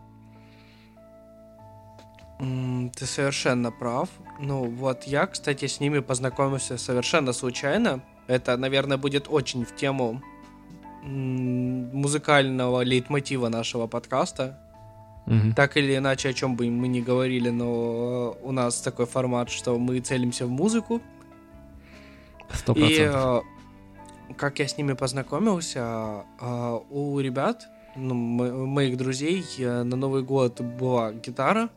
Ты 2.96 3.06
совершенно 3.06 3.70
прав. 3.70 4.08
Ну, 4.40 4.64
вот 4.64 5.04
я, 5.04 5.26
кстати, 5.26 5.66
с 5.66 5.78
ними 5.78 6.00
познакомился 6.00 6.76
совершенно 6.76 7.32
случайно. 7.32 8.02
Это, 8.32 8.56
наверное, 8.56 8.96
будет 8.96 9.26
очень 9.28 9.64
в 9.64 9.74
тему 9.74 10.22
музыкального 11.02 12.82
лейтмотива 12.82 13.48
нашего 13.48 13.86
подкаста. 13.86 14.58
Угу. 15.26 15.54
Так 15.54 15.76
или 15.76 15.96
иначе, 15.96 16.30
о 16.30 16.32
чем 16.32 16.56
бы 16.56 16.70
мы 16.70 16.88
ни 16.88 17.00
говорили, 17.00 17.50
но 17.50 18.36
у 18.42 18.52
нас 18.52 18.80
такой 18.80 19.06
формат, 19.06 19.50
что 19.50 19.78
мы 19.78 20.00
целимся 20.00 20.46
в 20.46 20.50
музыку. 20.50 21.00
100%. 22.66 22.78
И 22.78 22.98
э, 23.00 23.40
как 24.36 24.58
я 24.58 24.66
с 24.66 24.76
ними 24.78 24.94
познакомился, 24.94 26.24
э, 26.40 26.78
у 26.90 27.20
ребят, 27.20 27.68
ну, 27.96 28.14
моих 28.66 28.96
друзей, 28.96 29.44
э, 29.58 29.82
на 29.82 29.96
Новый 29.96 30.22
год 30.22 30.60
была 30.60 31.12
гитара, 31.12 31.68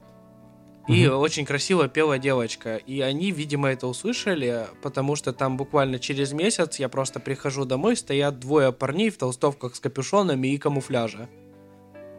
и 0.88 1.08
угу. 1.08 1.17
очень 1.17 1.45
красиво 1.45 1.88
пела 1.88 2.19
девочка. 2.19 2.78
И 2.78 3.02
они, 3.02 3.32
видимо, 3.32 3.69
это 3.69 3.88
услышали, 3.88 4.67
потому 4.82 5.15
что 5.15 5.34
там 5.34 5.58
буквально 5.58 6.00
через 6.00 6.32
месяц 6.32 6.80
я 6.80 6.89
просто 6.89 7.19
прихожу 7.19 7.65
домой, 7.65 7.95
стоят 7.95 8.39
двое 8.39 8.71
парней 8.71 9.10
в 9.10 9.17
толстовках 9.17 9.76
с 9.76 9.80
капюшонами 9.80 10.50
и 10.50 10.58
камуфляже. 10.58 11.28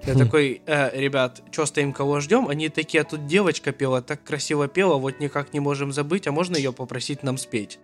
Я 0.05 0.15
хм. 0.15 0.19
такой, 0.19 0.63
э, 0.67 0.99
ребят, 0.99 1.43
что 1.51 1.67
стоим, 1.67 1.93
кого 1.93 2.21
ждем? 2.21 2.49
Они 2.49 2.69
такие, 2.69 3.01
а 3.01 3.05
тут 3.05 3.27
девочка 3.27 3.73
пела, 3.73 4.03
так 4.03 4.23
красиво 4.23 4.69
пела, 4.69 4.97
вот 4.97 5.21
никак 5.21 5.53
не 5.53 5.61
можем 5.61 5.93
забыть, 5.93 6.27
а 6.27 6.33
можно 6.33 6.57
ее 6.57 6.73
попросить 6.73 7.23
нам 7.23 7.39
спеть? 7.39 7.79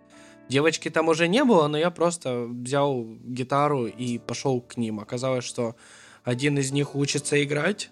Девочки 0.49 0.91
там 0.91 1.09
уже 1.09 1.29
не 1.29 1.45
было, 1.45 1.69
но 1.69 1.79
я 1.79 1.91
просто 1.91 2.45
взял 2.45 3.05
гитару 3.25 3.87
и 3.87 4.19
пошел 4.19 4.61
к 4.61 4.77
ним. 4.77 5.01
Оказалось, 5.01 5.45
что 5.45 5.77
один 6.25 6.59
из 6.59 6.73
них 6.73 6.95
учится 6.95 7.43
играть, 7.43 7.91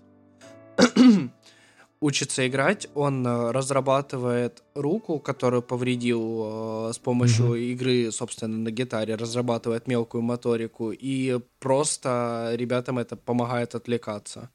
учится 2.01 2.47
играть, 2.49 2.89
он 2.95 3.27
э, 3.27 3.51
разрабатывает 3.53 4.63
руку, 4.75 5.19
которую 5.19 5.63
повредил 5.63 6.89
э, 6.89 6.93
с 6.95 6.99
помощью 6.99 7.55
mm-hmm. 7.55 7.73
игры, 7.73 8.13
собственно, 8.13 8.57
на 8.57 8.71
гитаре, 8.71 9.15
разрабатывает 9.17 9.87
мелкую 9.87 10.23
моторику, 10.23 10.93
и 10.93 11.39
просто 11.59 12.53
ребятам 12.55 12.99
это 12.99 13.17
помогает 13.17 13.75
отвлекаться. 13.75 14.51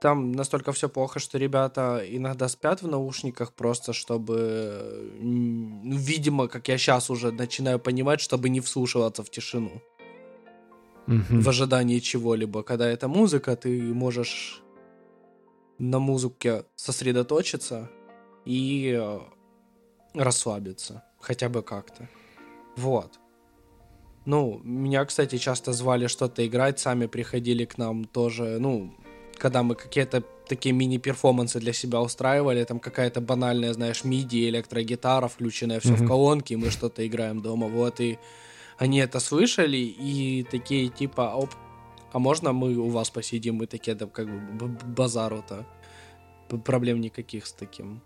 Там 0.00 0.32
настолько 0.32 0.72
все 0.72 0.88
плохо, 0.88 1.20
что 1.20 1.38
ребята 1.38 2.02
иногда 2.04 2.48
спят 2.48 2.82
в 2.82 2.88
наушниках 2.88 3.52
просто, 3.52 3.92
чтобы, 3.92 5.12
ну, 5.20 5.96
видимо, 5.96 6.48
как 6.48 6.66
я 6.66 6.76
сейчас 6.76 7.08
уже 7.10 7.30
начинаю 7.30 7.78
понимать, 7.78 8.20
чтобы 8.20 8.48
не 8.48 8.60
вслушиваться 8.60 9.22
в 9.22 9.30
тишину. 9.30 9.70
Mm-hmm. 11.06 11.40
В 11.40 11.48
ожидании 11.48 11.98
чего-либо. 12.00 12.62
Когда 12.62 12.88
это 12.88 13.06
музыка, 13.06 13.54
ты 13.54 13.80
можешь 13.94 14.61
на 15.82 15.98
музыке 15.98 16.64
сосредоточиться 16.76 17.90
и 18.44 18.96
э, 18.96 19.20
расслабиться. 20.14 21.02
Хотя 21.20 21.48
бы 21.48 21.62
как-то. 21.62 22.08
Вот. 22.76 23.18
Ну, 24.24 24.60
меня, 24.62 25.04
кстати, 25.04 25.38
часто 25.38 25.72
звали 25.72 26.06
что-то 26.06 26.46
играть, 26.46 26.78
сами 26.78 27.06
приходили 27.06 27.64
к 27.64 27.78
нам 27.78 28.04
тоже, 28.04 28.58
ну, 28.60 28.94
когда 29.36 29.64
мы 29.64 29.74
какие-то 29.74 30.22
такие 30.48 30.72
мини-перформансы 30.72 31.58
для 31.58 31.72
себя 31.72 32.00
устраивали, 32.00 32.62
там 32.62 32.78
какая-то 32.78 33.20
банальная, 33.20 33.72
знаешь, 33.72 34.04
миди, 34.04 34.48
электрогитара, 34.48 35.26
включенная 35.26 35.80
все 35.80 35.94
mm-hmm. 35.94 36.04
в 36.04 36.06
колонки, 36.06 36.52
и 36.52 36.56
мы 36.56 36.70
что-то 36.70 37.04
играем 37.04 37.42
дома, 37.42 37.66
вот, 37.66 37.98
и 37.98 38.18
они 38.78 39.00
это 39.00 39.18
слышали, 39.18 39.78
и 39.78 40.46
такие, 40.48 40.88
типа, 40.88 41.34
оп, 41.34 41.50
а 42.12 42.18
можно 42.18 42.52
мы 42.52 42.76
у 42.76 42.88
вас 42.88 43.10
посидим? 43.10 43.56
Мы 43.56 43.66
такие, 43.66 43.96
да, 43.96 44.06
как 44.06 44.28
бы 44.28 44.68
базару-то. 44.68 45.66
Проблем 46.64 47.00
никаких 47.00 47.46
с 47.46 47.52
таким. 47.52 48.02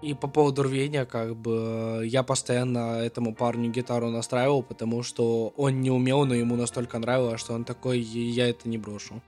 И 0.00 0.14
по 0.14 0.28
поводу 0.28 0.62
рвения, 0.62 1.04
как 1.04 1.36
бы, 1.36 2.02
я 2.04 2.22
постоянно 2.22 3.00
этому 3.00 3.34
парню 3.34 3.70
гитару 3.70 4.10
настраивал, 4.10 4.62
потому 4.62 5.02
что 5.02 5.52
он 5.56 5.80
не 5.80 5.90
умел, 5.90 6.24
но 6.24 6.34
ему 6.34 6.56
настолько 6.56 6.98
нравилось, 6.98 7.40
что 7.40 7.54
он 7.54 7.64
такой, 7.64 8.00
я 8.00 8.48
это 8.48 8.68
не 8.68 8.78
брошу. 8.78 9.22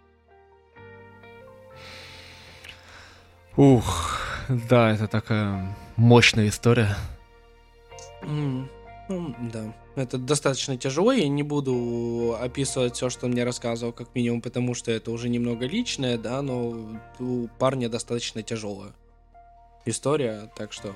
Ух, 3.57 4.20
да, 4.49 4.92
это 4.92 5.09
такая 5.09 5.77
мощная 5.96 6.49
история. 6.49 6.94
Mm, 8.22 8.68
ну, 9.09 9.35
да 9.53 9.75
это 9.96 10.18
достаточно 10.18 10.76
тяжело, 10.76 11.11
я 11.12 11.26
не 11.28 11.42
буду 11.42 12.37
описывать 12.38 12.96
все, 12.96 13.11
что 13.11 13.26
он 13.26 13.32
мне 13.32 13.44
рассказывал, 13.44 13.92
как 13.92 14.14
минимум, 14.14 14.42
потому 14.42 14.74
что 14.74 14.92
это 14.92 15.11
уже 15.11 15.28
немного 15.28 15.66
личное, 15.66 16.18
да, 16.18 16.42
но 16.42 16.98
у 17.18 17.48
парня 17.59 17.88
достаточно 17.88 18.42
тяжелая 18.42 18.92
история, 19.87 20.50
так 20.54 20.72
что 20.72 20.94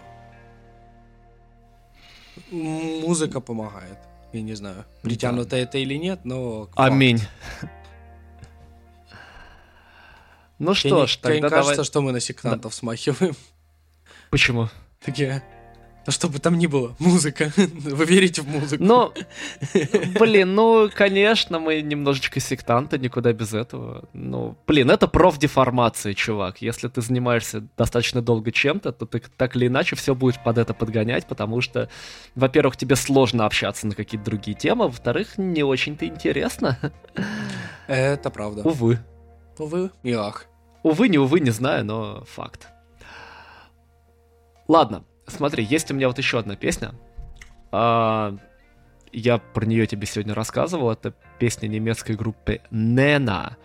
музыка 2.51 3.41
помогает. 3.41 3.99
Я 4.33 4.43
не 4.43 4.55
знаю, 4.55 4.85
притянуто 5.03 5.51
да. 5.51 5.59
это 5.59 5.79
или 5.79 5.95
нет, 5.95 6.21
но... 6.25 6.69
Аминь. 6.77 7.21
Ну 10.59 10.75
что 10.75 11.07
ж, 11.07 11.17
тогда 11.17 11.49
давай... 11.49 11.65
кажется, 11.65 11.85
что 11.85 12.03
мы 12.03 12.13
на 12.13 12.21
сектантов 12.21 12.75
смахиваем. 12.75 13.35
Почему? 14.31 14.69
Такие, 15.03 15.43
а 16.07 16.11
что 16.11 16.29
бы 16.29 16.39
там 16.39 16.57
ни 16.57 16.67
было, 16.67 16.97
музыка. 16.99 17.53
Вы 17.57 18.05
верите 18.07 18.41
в 18.43 18.49
музыку? 18.49 18.83
Ну, 18.83 19.13
блин, 20.19 20.55
ну, 20.55 20.91
конечно, 20.93 21.59
мы 21.59 21.83
немножечко 21.83 22.41
сектанты, 22.41 22.99
никуда 22.99 23.33
без 23.33 23.53
этого. 23.53 24.09
Ну, 24.15 24.57
блин, 24.67 24.91
это 24.91 25.07
профдеформация, 25.09 26.15
чувак. 26.15 26.63
Если 26.63 26.89
ты 26.89 27.03
занимаешься 27.03 27.67
достаточно 27.77 28.23
долго 28.23 28.51
чем-то, 28.51 28.93
то 28.93 29.05
ты 29.05 29.23
так 29.37 29.57
или 29.57 29.67
иначе 29.67 29.95
все 29.95 30.15
будешь 30.15 30.43
под 30.43 30.59
это 30.59 30.73
подгонять, 30.73 31.27
потому 31.27 31.61
что, 31.61 31.91
во-первых, 32.35 32.77
тебе 32.77 32.97
сложно 32.97 33.45
общаться 33.45 33.87
на 33.87 33.95
какие-то 33.95 34.25
другие 34.25 34.57
темы, 34.57 34.87
во-вторых, 34.87 35.37
не 35.37 35.63
очень-то 35.63 36.07
интересно. 36.07 36.79
Это 37.87 38.31
правда. 38.31 38.63
Увы. 38.63 38.99
Увы 39.59 39.91
и 40.03 40.13
ах. 40.13 40.47
Увы, 40.83 41.09
не 41.09 41.19
увы, 41.19 41.41
не 41.41 41.51
знаю, 41.51 41.85
но 41.85 42.25
факт. 42.25 42.69
Ладно, 44.67 45.05
Смотри, 45.27 45.65
есть 45.65 45.91
у 45.91 45.95
меня 45.95 46.09
вот 46.09 46.19
еще 46.19 46.39
одна 46.39 46.57
песня. 46.57 46.93
А, 47.73 48.37
я 49.13 49.39
про 49.39 49.65
нее 49.65 49.87
тебе 49.87 50.07
сегодня 50.07 50.35
рассказывал. 50.35 50.91
Это 50.91 51.15
песня 51.39 51.69
немецкой 51.69 52.17
группы 52.17 52.61
Nena 52.71 53.57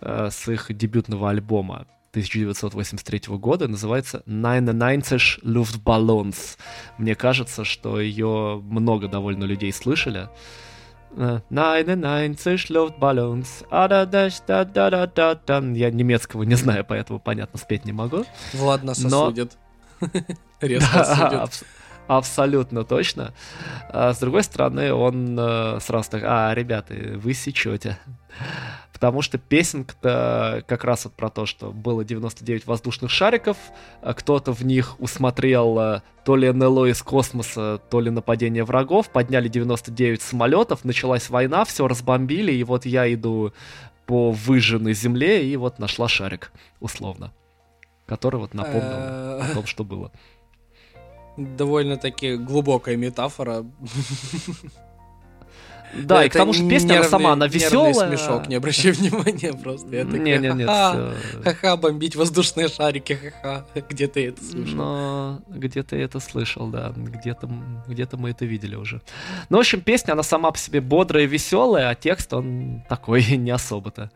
а, 0.00 0.30
с 0.30 0.48
их 0.48 0.74
дебютного 0.76 1.30
альбома 1.30 1.86
1983 2.10 3.36
года. 3.36 3.68
Называется 3.68 4.22
«99 4.26 5.42
Luftballons». 5.42 6.58
Мне 6.98 7.14
кажется, 7.14 7.64
что 7.64 8.00
ее 8.00 8.60
много 8.62 9.08
довольно 9.08 9.44
людей 9.44 9.72
слышали. 9.72 10.28
99 11.96 12.70
Luftballons. 12.70 13.66
Я 15.74 15.90
немецкого 15.90 16.42
не 16.44 16.54
знаю, 16.54 16.84
поэтому, 16.88 17.20
понятно, 17.20 17.58
спеть 17.58 17.84
не 17.84 17.92
могу. 17.92 18.24
Влад 18.52 18.82
нас 18.82 19.00
Но... 19.02 19.32
Резко 20.60 21.48
Абсолютно 22.10 22.82
точно. 22.82 23.32
А, 23.88 24.12
с 24.12 24.18
другой 24.18 24.42
стороны, 24.42 24.92
он 24.92 25.38
э, 25.38 25.78
сразу 25.80 26.10
так, 26.10 26.24
а, 26.26 26.52
ребята, 26.54 26.92
вы 27.14 27.34
сечете. 27.34 27.98
Потому 28.92 29.22
что 29.22 29.38
песенка-то 29.38 30.64
как 30.66 30.82
раз 30.82 31.04
вот 31.04 31.14
про 31.14 31.30
то, 31.30 31.46
что 31.46 31.70
было 31.70 32.04
99 32.04 32.66
воздушных 32.66 33.12
шариков, 33.12 33.56
а 34.02 34.12
кто-то 34.12 34.52
в 34.52 34.62
них 34.64 34.96
усмотрел 34.98 35.78
э, 35.78 36.00
то 36.24 36.34
ли 36.34 36.50
НЛО 36.50 36.86
из 36.90 37.00
космоса, 37.00 37.80
то 37.90 38.00
ли 38.00 38.10
нападение 38.10 38.64
врагов, 38.64 39.10
подняли 39.10 39.46
99 39.46 40.20
самолетов, 40.20 40.84
началась 40.84 41.30
война, 41.30 41.64
все 41.64 41.86
разбомбили, 41.86 42.50
и 42.50 42.64
вот 42.64 42.86
я 42.86 43.12
иду 43.14 43.52
по 44.06 44.32
выжженной 44.32 44.94
земле, 44.94 45.48
и 45.48 45.56
вот 45.56 45.78
нашла 45.78 46.08
шарик, 46.08 46.50
условно 46.80 47.32
который 48.10 48.40
вот 48.40 48.54
напомнил 48.54 49.40
о 49.40 49.50
том, 49.54 49.66
что 49.66 49.84
было. 49.84 50.10
Довольно-таки 51.36 52.36
глубокая 52.36 52.96
метафора. 52.96 53.64
Да, 55.94 56.24
и 56.24 56.28
к 56.28 56.32
тому 56.32 56.52
же 56.52 56.68
песня 56.68 56.98
она 56.98 57.04
сама, 57.04 57.32
она 57.32 57.46
веселая. 57.46 57.94
смешок, 57.94 58.48
не 58.48 58.56
обращай 58.56 58.92
внимания 58.92 59.52
просто. 59.52 60.04
не, 60.04 60.38
не, 60.38 60.52
не, 60.54 60.64
ха-ха, 61.42 61.76
бомбить 61.76 62.16
воздушные 62.16 62.68
шарики, 62.68 63.14
ха-ха. 63.14 63.66
Где 63.88 64.06
ты 64.06 64.28
это 64.28 64.44
слышал? 64.44 64.76
Но 64.76 65.42
где 65.48 65.82
ты 65.82 65.96
это 65.96 66.20
слышал, 66.20 66.68
да. 66.68 66.92
Где-то 66.96 67.48
где 67.88 68.08
мы 68.12 68.30
это 68.30 68.44
видели 68.44 68.76
уже. 68.76 69.02
Ну, 69.50 69.56
в 69.56 69.60
общем, 69.60 69.80
песня, 69.80 70.12
она 70.12 70.22
сама 70.22 70.50
по 70.50 70.58
себе 70.58 70.80
бодрая 70.80 71.24
и 71.24 71.28
веселая, 71.28 71.90
а 71.90 71.94
текст, 71.94 72.32
он 72.34 72.84
такой 72.88 73.24
не 73.36 73.50
особо-то. 73.50 74.10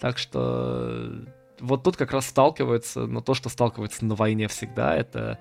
Так 0.00 0.18
что 0.18 1.12
вот 1.60 1.82
тут 1.82 1.96
как 1.96 2.12
раз 2.12 2.26
сталкивается, 2.26 3.06
но 3.06 3.20
то, 3.20 3.34
что 3.34 3.48
сталкивается 3.48 4.04
на 4.04 4.14
войне 4.14 4.48
всегда, 4.48 4.96
это 4.96 5.38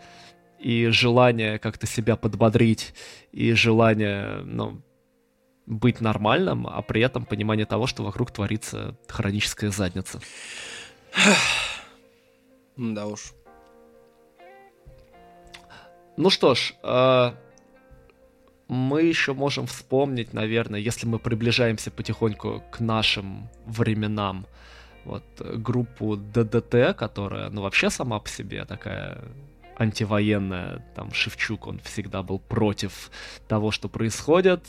и 0.60 0.88
желание 0.88 1.60
как-то 1.60 1.88
себя 1.88 2.15
подбодрить, 2.15 2.93
и 3.32 3.53
желание, 3.53 4.41
ну, 4.43 4.82
быть 5.65 6.01
нормальным, 6.01 6.67
а 6.67 6.82
при 6.82 7.01
этом 7.01 7.25
понимание 7.25 7.65
того, 7.65 7.88
что 7.88 8.03
вокруг 8.03 8.32
творится 8.32 8.97
хроническая 9.08 9.71
задница. 9.71 10.19
Да 12.77 13.08
уж. 13.08 13.34
Ну 16.15 16.29
что 16.29 16.55
ж, 16.55 16.73
э, 16.82 17.32
мы 18.69 19.01
еще 19.01 19.34
можем 19.34 19.67
вспомнить, 19.67 20.34
наверное, 20.34 20.79
если 20.79 21.05
мы 21.05 21.19
приближаемся 21.19 21.91
потихоньку 21.91 22.63
к 22.71 22.79
нашим 22.79 23.49
временам, 23.65 24.45
вот 25.06 25.24
э, 25.40 25.56
группу 25.56 26.16
ДДТ, 26.16 26.96
которая, 26.96 27.50
ну, 27.50 27.62
вообще 27.62 27.90
сама 27.90 28.20
по 28.20 28.30
себе 28.30 28.66
такая 28.66 29.20
антивоенная, 29.78 30.86
там, 30.96 31.14
Шевчук, 31.14 31.68
он 31.68 31.80
всегда 31.80 32.22
был 32.22 32.40
против 32.40 33.12
того, 33.48 33.72
что 33.72 33.88
происходит. 33.90 34.64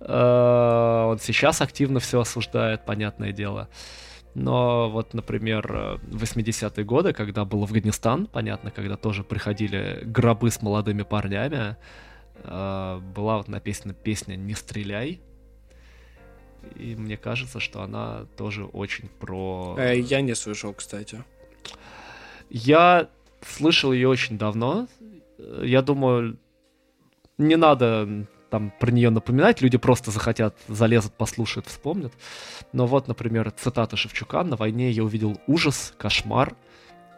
Э, 0.00 1.04
он 1.08 1.18
сейчас 1.18 1.60
активно 1.60 2.00
все 2.00 2.20
осуждает, 2.20 2.84
понятное 2.86 3.32
дело. 3.32 3.68
Но 4.34 4.88
вот, 4.90 5.12
например, 5.12 6.00
80-е 6.08 6.84
годы, 6.84 7.12
когда 7.12 7.44
был 7.44 7.64
Афганистан, 7.64 8.26
понятно, 8.26 8.70
когда 8.70 8.96
тоже 8.96 9.24
приходили 9.24 10.02
гробы 10.04 10.50
с 10.50 10.62
молодыми 10.62 11.02
парнями, 11.02 11.76
э, 12.44 13.00
была 13.14 13.38
вот 13.38 13.48
написана 13.48 13.92
песня 13.92 14.36
«Не 14.36 14.54
стреляй», 14.54 15.20
и 16.76 16.94
мне 16.94 17.16
кажется, 17.16 17.60
что 17.60 17.82
она 17.82 18.26
тоже 18.36 18.64
очень 18.64 19.08
про... 19.08 19.76
Э, 19.78 19.98
я 19.98 20.20
не 20.20 20.34
слышал, 20.34 20.72
кстати. 20.74 21.22
Я 22.48 23.08
слышал 23.42 23.92
ее 23.92 24.08
очень 24.08 24.38
давно. 24.38 24.88
Я 25.62 25.82
думаю, 25.82 26.38
не 27.38 27.56
надо 27.56 28.26
там 28.50 28.72
про 28.78 28.90
нее 28.90 29.10
напоминать, 29.10 29.62
люди 29.62 29.78
просто 29.78 30.10
захотят, 30.10 30.56
залезут, 30.68 31.14
послушают, 31.14 31.66
вспомнят. 31.66 32.12
Но 32.72 32.86
вот, 32.86 33.08
например, 33.08 33.50
цитата 33.52 33.96
Шевчука 33.96 34.42
«На 34.42 34.56
войне 34.56 34.90
я 34.90 35.04
увидел 35.04 35.40
ужас, 35.46 35.94
кошмар 35.96 36.54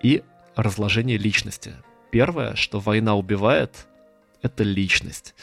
и 0.02 0.22
разложение 0.54 1.16
личности. 1.16 1.72
Первое, 2.10 2.54
что 2.54 2.78
война 2.78 3.14
убивает, 3.14 3.86
это 4.42 4.62
личность. 4.62 5.34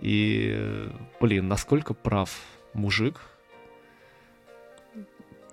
И, 0.00 0.90
блин, 1.20 1.48
насколько 1.48 1.94
прав 1.94 2.30
мужик, 2.74 3.20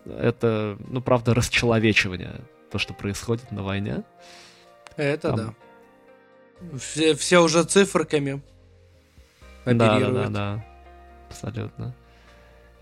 это, 0.05 0.77
ну, 0.87 1.01
правда, 1.01 1.33
расчеловечивание, 1.33 2.41
то, 2.71 2.77
что 2.77 2.93
происходит 2.93 3.51
на 3.51 3.63
войне. 3.63 4.03
Это 4.97 5.29
Там... 5.29 5.37
да. 5.37 5.53
Все, 6.77 7.15
все 7.15 7.43
уже 7.43 7.63
циферками 7.65 8.41
Да, 9.65 9.99
да, 9.99 10.09
да, 10.09 10.29
да. 10.29 10.65
Абсолютно. 11.29 11.93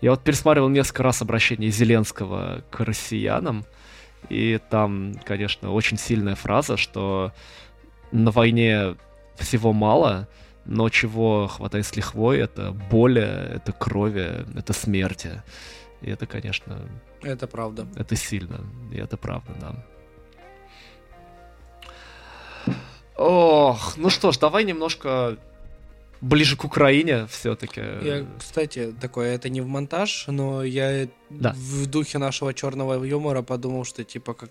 Я 0.00 0.10
вот 0.10 0.22
пересматривал 0.22 0.68
несколько 0.68 1.02
раз 1.02 1.22
обращение 1.22 1.70
Зеленского 1.70 2.62
к 2.70 2.80
россиянам, 2.80 3.64
и 4.28 4.60
там, 4.70 5.14
конечно, 5.24 5.72
очень 5.72 5.98
сильная 5.98 6.34
фраза, 6.34 6.76
что 6.76 7.32
на 8.12 8.30
войне 8.30 8.96
всего 9.36 9.72
мало, 9.72 10.28
но 10.66 10.88
чего 10.88 11.46
хватает 11.46 11.86
с 11.86 11.96
лихвой, 11.96 12.38
это 12.38 12.72
боли, 12.72 13.54
это 13.56 13.72
крови, 13.72 14.46
это 14.56 14.72
смерти. 14.72 15.42
И 16.04 16.10
это, 16.10 16.26
конечно... 16.26 16.88
Это 17.22 17.46
правда. 17.46 17.86
Это 17.96 18.14
сильно, 18.14 18.60
и 18.92 18.98
это 18.98 19.16
правда, 19.16 19.52
да. 19.60 19.86
Ох, 23.16 23.96
ну 23.96 24.10
что 24.10 24.32
ж, 24.32 24.38
давай 24.38 24.64
немножко 24.64 25.38
ближе 26.20 26.56
к 26.56 26.64
Украине 26.64 27.26
все-таки. 27.26 27.80
Я, 27.80 28.26
кстати, 28.38 28.94
такое, 29.00 29.34
это 29.34 29.48
не 29.48 29.60
в 29.60 29.66
монтаж, 29.66 30.26
но 30.28 30.64
я 30.64 31.08
да. 31.30 31.54
в 31.56 31.86
духе 31.86 32.18
нашего 32.18 32.52
черного 32.52 33.04
юмора 33.04 33.42
подумал, 33.42 33.84
что 33.84 34.04
типа 34.04 34.34
как, 34.34 34.50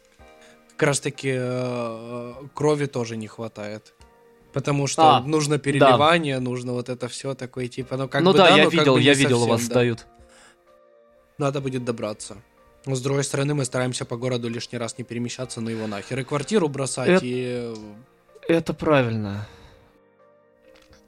как 0.71 0.87
раз 0.87 0.99
таки 0.99 1.33
э, 1.35 2.33
крови 2.53 2.85
тоже 2.85 3.17
не 3.17 3.27
хватает. 3.27 3.93
Потому 4.53 4.87
что 4.87 5.17
а, 5.17 5.19
нужно 5.21 5.57
переливание, 5.57 6.35
да. 6.35 6.41
нужно 6.41 6.73
вот 6.73 6.87
это 6.87 7.07
все 7.07 7.33
такое, 7.33 7.67
типа, 7.67 7.97
ну 7.97 8.07
как 8.07 8.21
ну 8.21 8.31
бы 8.31 8.37
да, 8.37 8.49
да, 8.49 8.57
я 8.57 8.65
видел, 8.69 8.97
я 8.97 9.13
видел, 9.13 9.43
у 9.43 9.47
вас 9.47 9.67
да. 9.67 9.73
дают. 9.73 10.05
Надо 11.37 11.61
будет 11.61 11.83
добраться. 11.83 12.37
Но 12.85 12.95
с 12.95 13.01
другой 13.01 13.23
стороны, 13.23 13.53
мы 13.53 13.65
стараемся 13.65 14.05
по 14.05 14.17
городу 14.17 14.49
лишний 14.49 14.77
раз 14.77 14.97
не 14.97 15.03
перемещаться, 15.03 15.61
но 15.61 15.69
его 15.69 15.87
нахер. 15.87 16.19
И 16.19 16.23
квартиру 16.23 16.67
бросать, 16.67 17.09
это, 17.09 17.25
и... 17.25 17.73
Это 18.47 18.73
правильно. 18.73 19.47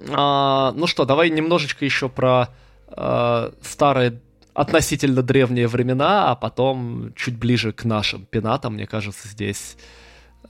А, 0.09 0.71
ну 0.73 0.88
что, 0.88 1.05
давай 1.05 1.29
немножечко 1.29 1.83
еще 1.85 2.07
про 2.09 2.49
а, 2.88 3.53
старые, 3.61 4.21
относительно 4.53 5.21
древние 5.21 5.67
времена, 5.67 6.31
а 6.31 6.35
потом 6.35 7.13
чуть 7.15 7.38
ближе 7.38 7.73
к 7.73 7.83
нашим 7.83 8.25
пенатам, 8.25 8.75
мне 8.75 8.88
кажется, 8.88 9.27
здесь 9.27 9.75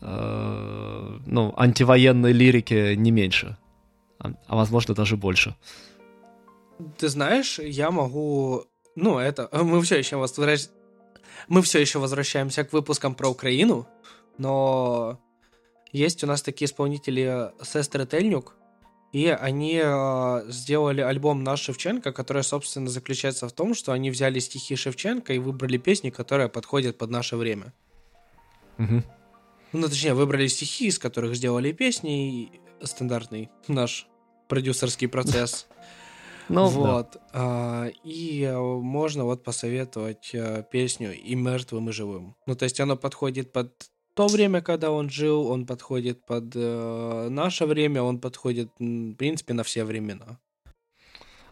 а, 0.02 1.20
ну, 1.26 1.54
антивоенной 1.58 2.32
лирики 2.32 2.94
не 2.96 3.12
меньше, 3.12 3.58
а, 4.20 4.34
а 4.48 4.56
возможно 4.56 4.94
даже 4.94 5.18
больше. 5.18 5.56
Ты 6.98 7.10
знаешь, 7.10 7.60
я 7.60 7.90
могу... 7.90 8.66
Ну, 8.96 9.20
это... 9.20 9.50
Мы 9.52 9.82
все 9.82 9.98
еще 9.98 10.18
возвращ... 10.18 10.68
Мы 11.48 11.62
все 11.62 11.80
еще 11.80 12.00
возвращаемся 12.00 12.64
к 12.64 12.74
выпускам 12.74 13.14
про 13.14 13.30
Украину, 13.30 13.88
но 14.38 15.20
есть 15.92 16.24
у 16.24 16.28
нас 16.28 16.42
такие 16.42 16.66
исполнители 16.66 17.52
Сестры 17.64 18.06
Тельнюк, 18.06 18.56
и 19.12 19.28
они 19.28 19.80
э, 19.82 20.44
сделали 20.50 21.02
альбом 21.02 21.44
«Наш 21.44 21.62
Шевченко», 21.62 22.12
который, 22.12 22.44
собственно, 22.44 22.90
заключается 22.90 23.48
в 23.48 23.54
том, 23.54 23.74
что 23.74 23.94
они 23.94 24.12
взяли 24.12 24.40
стихи 24.40 24.76
Шевченко 24.76 25.34
и 25.34 25.40
выбрали 25.40 25.78
песни, 25.78 26.10
которые 26.10 26.50
подходят 26.50 26.98
под 26.98 27.12
наше 27.12 27.38
время. 27.38 27.74
Угу. 28.78 29.04
Ну, 29.74 29.88
точнее, 29.88 30.16
выбрали 30.16 30.48
стихи, 30.48 30.88
из 30.88 31.00
которых 31.00 31.36
сделали 31.36 31.72
песни, 31.72 32.30
и 32.30 32.62
стандартный 32.84 33.50
наш 33.68 34.08
продюсерский 34.48 35.08
процесс. 35.08 35.68
Ну, 36.50 36.68
вот. 36.68 37.18
А, 37.34 37.88
и 38.04 38.52
можно 38.56 39.26
вот 39.26 39.44
посоветовать 39.44 40.32
а, 40.36 40.62
песню 40.64 41.14
«И 41.14 41.36
мертвым, 41.36 41.90
и 41.90 41.92
живым». 41.92 42.36
Ну, 42.46 42.56
то 42.56 42.64
есть 42.64 42.80
оно 42.80 42.96
подходит 42.96 43.52
под 43.52 43.72
то 44.16 44.28
время, 44.28 44.62
когда 44.62 44.92
он 44.92 45.10
жил, 45.10 45.48
он 45.48 45.66
подходит 45.66 46.26
под 46.26 46.56
э, 46.56 47.28
наше 47.30 47.66
время, 47.66 48.02
он 48.02 48.20
подходит, 48.20 48.72
в 48.80 49.14
принципе, 49.16 49.54
на 49.54 49.64
все 49.64 49.84
времена. 49.84 50.40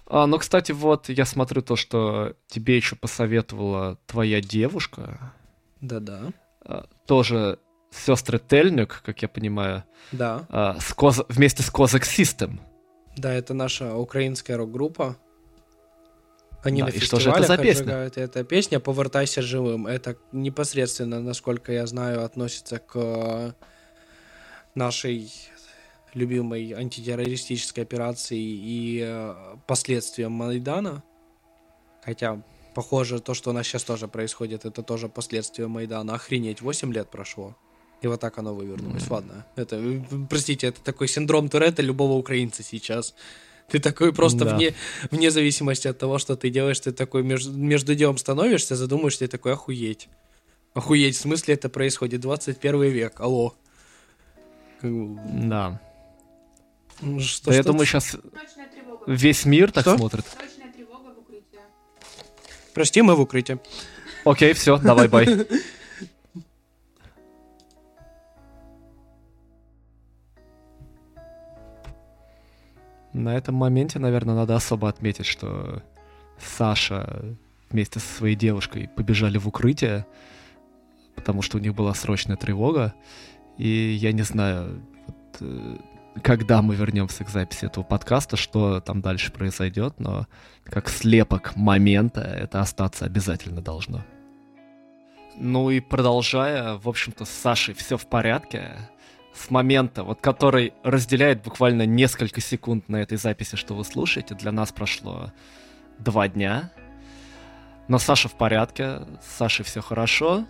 А, 0.05 0.27
ну, 0.27 0.37
кстати, 0.37 0.71
вот 0.71 1.09
я 1.09 1.25
смотрю 1.25 1.61
то, 1.61 1.75
что 1.75 2.35
тебе 2.47 2.77
еще 2.77 2.95
посоветовала 2.95 3.97
твоя 4.05 4.41
девушка. 4.41 5.33
Да-да. 5.81 6.31
А, 6.61 6.85
тоже 7.05 7.59
сестры 7.91 8.39
Тельнюк, 8.39 9.01
как 9.05 9.21
я 9.21 9.27
понимаю. 9.27 9.83
Да. 10.11 10.45
А, 10.49 10.79
с 10.79 10.93
Коз... 10.93 11.21
Вместе 11.27 11.63
с 11.63 11.69
Козак 11.69 12.03
System. 12.03 12.59
Да, 13.17 13.33
это 13.33 13.53
наша 13.53 13.95
украинская 13.95 14.57
рок-группа. 14.57 15.17
Они 16.63 16.81
да, 16.81 16.87
на 16.87 16.91
и 16.91 16.99
что 16.99 17.19
же 17.19 17.29
это 17.29 17.43
за 17.43 17.57
песня? 17.57 18.09
Это 18.15 18.43
песня 18.43 18.79
«Повертайся 18.79 19.41
живым». 19.41 19.85
Это 19.85 20.15
непосредственно, 20.31 21.19
насколько 21.19 21.73
я 21.73 21.85
знаю, 21.85 22.23
относится 22.23 22.79
к 22.79 23.53
нашей 24.73 25.31
любимой 26.13 26.71
антитеррористической 26.71 27.83
операции 27.83 28.39
и 28.39 29.03
э, 29.03 29.35
последствиям 29.67 30.31
Майдана. 30.31 31.03
Хотя, 32.03 32.41
похоже, 32.75 33.19
то, 33.19 33.33
что 33.33 33.49
у 33.49 33.53
нас 33.53 33.67
сейчас 33.67 33.83
тоже 33.83 34.07
происходит, 34.07 34.65
это 34.65 34.83
тоже 34.83 35.09
последствия 35.09 35.67
Майдана. 35.67 36.13
Охренеть, 36.15 36.61
8 36.61 36.93
лет 36.93 37.09
прошло. 37.09 37.57
И 38.03 38.07
вот 38.07 38.19
так 38.19 38.37
оно 38.37 38.53
вывернулось. 38.53 39.09
Ладно. 39.09 39.45
Это, 39.55 39.81
простите, 40.29 40.67
это 40.67 40.81
такой 40.81 41.07
синдром 41.07 41.47
Туретта 41.47 41.81
любого 41.81 42.13
украинца 42.13 42.61
сейчас. 42.61 43.15
Ты 43.69 43.79
такой 43.79 44.11
просто 44.11 44.43
да. 44.43 44.57
вне, 44.57 44.75
вне 45.09 45.31
зависимости 45.31 45.87
от 45.87 45.97
того, 45.97 46.17
что 46.17 46.35
ты 46.35 46.49
делаешь, 46.49 46.81
ты 46.81 46.91
такой 46.91 47.23
между, 47.23 47.53
между 47.53 47.95
делом 47.95 48.17
становишься, 48.17 48.75
задумаешься, 48.75 49.23
и 49.23 49.27
такой 49.29 49.53
охуеть. 49.53 50.09
Охуеть, 50.73 51.15
в 51.15 51.21
смысле 51.21 51.53
это 51.53 51.69
происходит? 51.69 52.19
21 52.19 52.81
век, 52.83 53.21
алло. 53.21 53.55
Да. 54.81 55.79
Ну, 56.99 57.21
что, 57.21 57.45
да 57.45 57.51
что 57.51 57.53
я 57.53 57.63
думаю, 57.63 57.85
сейчас 57.85 58.17
весь 59.07 59.45
мир 59.45 59.71
так 59.71 59.83
что? 59.83 59.97
смотрит. 59.97 60.25
Прости, 62.73 63.01
мы 63.01 63.15
в 63.15 63.21
укрытии. 63.21 63.59
Окей, 64.25 64.51
все, 64.51 64.77
давай, 64.77 65.07
бай. 65.07 65.25
На 73.13 73.37
этом 73.37 73.55
моменте, 73.55 73.99
наверное, 73.99 74.35
надо 74.35 74.55
особо 74.55 74.89
отметить, 74.89 75.25
что 75.25 75.83
Саша 76.39 77.35
вместе 77.69 77.99
со 77.99 78.07
своей 78.07 78.35
девушкой 78.35 78.89
побежали 78.95 79.37
в 79.37 79.47
укрытие, 79.47 80.05
потому 81.15 81.41
что 81.41 81.57
у 81.57 81.61
них 81.61 81.75
была 81.75 81.93
срочная 81.93 82.37
тревога. 82.37 82.93
И 83.57 83.67
я 83.67 84.11
не 84.11 84.23
знаю, 84.23 84.81
вот, 85.05 85.37
э, 85.41 85.77
когда 86.21 86.61
мы 86.61 86.75
вернемся 86.75 87.23
к 87.23 87.29
записи 87.29 87.65
этого 87.65 87.83
подкаста, 87.83 88.35
что 88.35 88.79
там 88.79 89.01
дальше 89.01 89.31
произойдет, 89.31 89.99
но 89.99 90.27
как 90.63 90.89
слепок 90.89 91.55
момента 91.55 92.21
это 92.21 92.61
остаться 92.61 93.05
обязательно 93.05 93.61
должно. 93.61 94.03
Ну 95.35 95.71
и 95.71 95.79
продолжая, 95.79 96.75
в 96.77 96.87
общем-то, 96.87 97.25
с 97.25 97.29
Сашей 97.29 97.73
все 97.73 97.97
в 97.97 98.05
порядке 98.05 98.77
с 99.33 99.49
момента, 99.49 100.03
вот 100.03 100.21
который 100.21 100.73
разделяет 100.83 101.43
буквально 101.43 101.85
несколько 101.85 102.41
секунд 102.41 102.89
на 102.89 102.97
этой 102.97 103.17
записи, 103.17 103.55
что 103.55 103.73
вы 103.73 103.83
слушаете, 103.83 104.35
для 104.35 104.51
нас 104.51 104.71
прошло 104.71 105.31
два 105.99 106.27
дня. 106.27 106.71
Но 107.87 107.97
Саша 107.97 108.29
в 108.29 108.33
порядке, 108.33 109.01
с 109.21 109.37
Сашей 109.37 109.65
все 109.65 109.81
хорошо, 109.81 110.45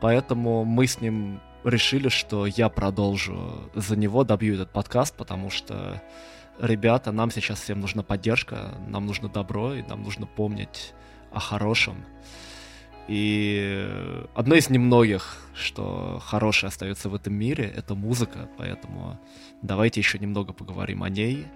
поэтому 0.00 0.64
мы 0.64 0.86
с 0.86 1.00
ним 1.00 1.40
решили, 1.64 2.08
что 2.08 2.46
я 2.46 2.68
продолжу 2.68 3.70
за 3.74 3.96
него, 3.96 4.24
добью 4.24 4.54
этот 4.54 4.70
подкаст, 4.72 5.14
потому 5.16 5.50
что, 5.50 6.02
ребята, 6.58 7.12
нам 7.12 7.30
сейчас 7.30 7.60
всем 7.60 7.80
нужна 7.80 8.02
поддержка, 8.02 8.74
нам 8.88 9.06
нужно 9.06 9.28
добро, 9.28 9.74
и 9.74 9.82
нам 9.82 10.02
нужно 10.02 10.26
помнить 10.26 10.94
о 11.32 11.40
хорошем. 11.40 12.04
И 13.08 13.86
одно 14.34 14.54
из 14.54 14.70
немногих, 14.70 15.38
что 15.54 16.20
хорошее 16.24 16.68
остается 16.68 17.08
в 17.08 17.14
этом 17.14 17.34
мире, 17.34 17.64
это 17.64 17.94
музыка, 17.94 18.48
поэтому 18.56 19.18
давайте 19.62 20.00
еще 20.00 20.18
немного 20.18 20.52
поговорим 20.52 21.02
о 21.02 21.08
ней, 21.08 21.46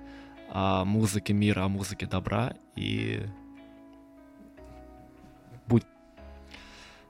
о 0.50 0.84
музыке 0.84 1.32
мира, 1.32 1.64
о 1.64 1.68
музыке 1.68 2.06
добра. 2.06 2.54
И 2.74 3.22
будь. 5.66 5.84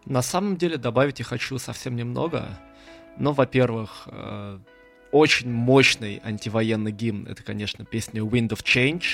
На 0.05 0.21
самом 0.21 0.57
деле 0.57 0.77
добавить 0.77 1.21
я 1.21 1.25
хочу 1.25 1.59
совсем 1.59 1.97
немного, 1.97 2.59
но, 3.17 3.33
во-первых, 3.33 4.09
э, 4.11 4.59
очень 5.13 5.51
мощный 5.51 6.21
антивоенный 6.25 6.93
гимн, 6.93 7.27
это, 7.27 7.43
конечно, 7.43 7.85
песня 7.85 8.21
Wind 8.23 8.49
of 8.49 8.63
Change 8.63 9.05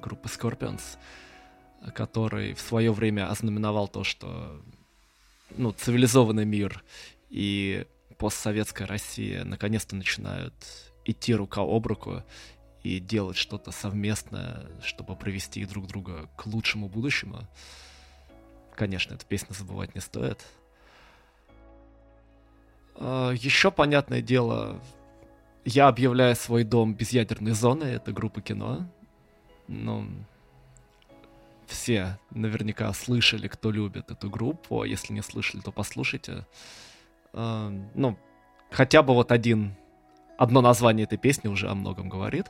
группы 0.00 0.28
Scorpions, 0.28 0.98
который 1.94 2.54
в 2.54 2.60
свое 2.60 2.92
время 2.92 3.30
ознаменовал 3.30 3.88
то, 3.88 4.04
что 4.04 4.60
ну, 5.56 5.72
цивилизованный 5.72 6.44
мир 6.44 6.82
и 7.30 7.86
постсоветская 8.18 8.86
Россия 8.86 9.44
наконец-то 9.44 9.96
начинают 9.96 10.54
идти 11.04 11.34
рука 11.34 11.62
об 11.62 11.86
руку 11.86 12.22
и 12.82 13.00
делать 13.00 13.36
что-то 13.36 13.72
совместное, 13.72 14.66
чтобы 14.82 15.16
привести 15.16 15.64
друг 15.64 15.86
друга 15.86 16.28
к 16.36 16.46
лучшему 16.46 16.88
будущему. 16.88 17.46
Конечно, 18.74 19.14
эту 19.14 19.26
песню 19.26 19.54
забывать 19.54 19.94
не 19.94 20.00
стоит. 20.00 20.44
А, 22.94 23.32
Еще, 23.32 23.70
понятное 23.70 24.22
дело, 24.22 24.80
я 25.64 25.88
объявляю 25.88 26.36
свой 26.36 26.62
дом 26.62 26.94
безъядерной 26.94 27.52
зоной, 27.52 27.94
это 27.94 28.12
группа 28.12 28.40
кино. 28.40 28.88
Ну, 29.66 30.06
все 31.66 32.18
наверняка 32.30 32.92
слышали, 32.92 33.48
кто 33.48 33.70
любит 33.70 34.10
эту 34.10 34.30
группу. 34.30 34.82
А 34.82 34.86
если 34.86 35.12
не 35.12 35.22
слышали, 35.22 35.60
то 35.60 35.72
послушайте. 35.72 36.46
Э, 37.32 37.70
ну, 37.94 38.18
хотя 38.70 39.02
бы 39.02 39.14
вот 39.14 39.32
один, 39.32 39.74
одно 40.38 40.60
название 40.60 41.04
этой 41.04 41.18
песни 41.18 41.48
уже 41.48 41.68
о 41.68 41.74
многом 41.74 42.08
говорит. 42.08 42.46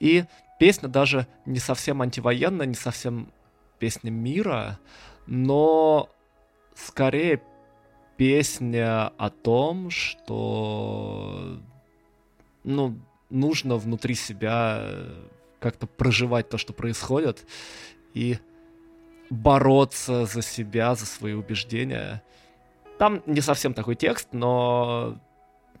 И 0.00 0.24
песня 0.58 0.88
даже 0.88 1.26
не 1.46 1.58
совсем 1.58 2.02
антивоенная, 2.02 2.66
не 2.66 2.74
совсем 2.74 3.32
песня 3.78 4.10
мира, 4.10 4.78
но 5.26 6.08
скорее 6.74 7.42
песня 8.16 9.08
о 9.18 9.30
том, 9.30 9.90
что 9.90 11.58
ну, 12.62 12.98
нужно 13.30 13.76
внутри 13.76 14.14
себя 14.14 14.88
как-то 15.58 15.86
проживать 15.86 16.48
то, 16.48 16.58
что 16.58 16.72
происходит, 16.72 17.46
и 18.14 18.38
бороться 19.32 20.26
за 20.26 20.42
себя, 20.42 20.94
за 20.94 21.06
свои 21.06 21.32
убеждения. 21.32 22.22
Там 22.98 23.22
не 23.24 23.40
совсем 23.40 23.72
такой 23.72 23.96
текст, 23.96 24.28
но 24.32 25.18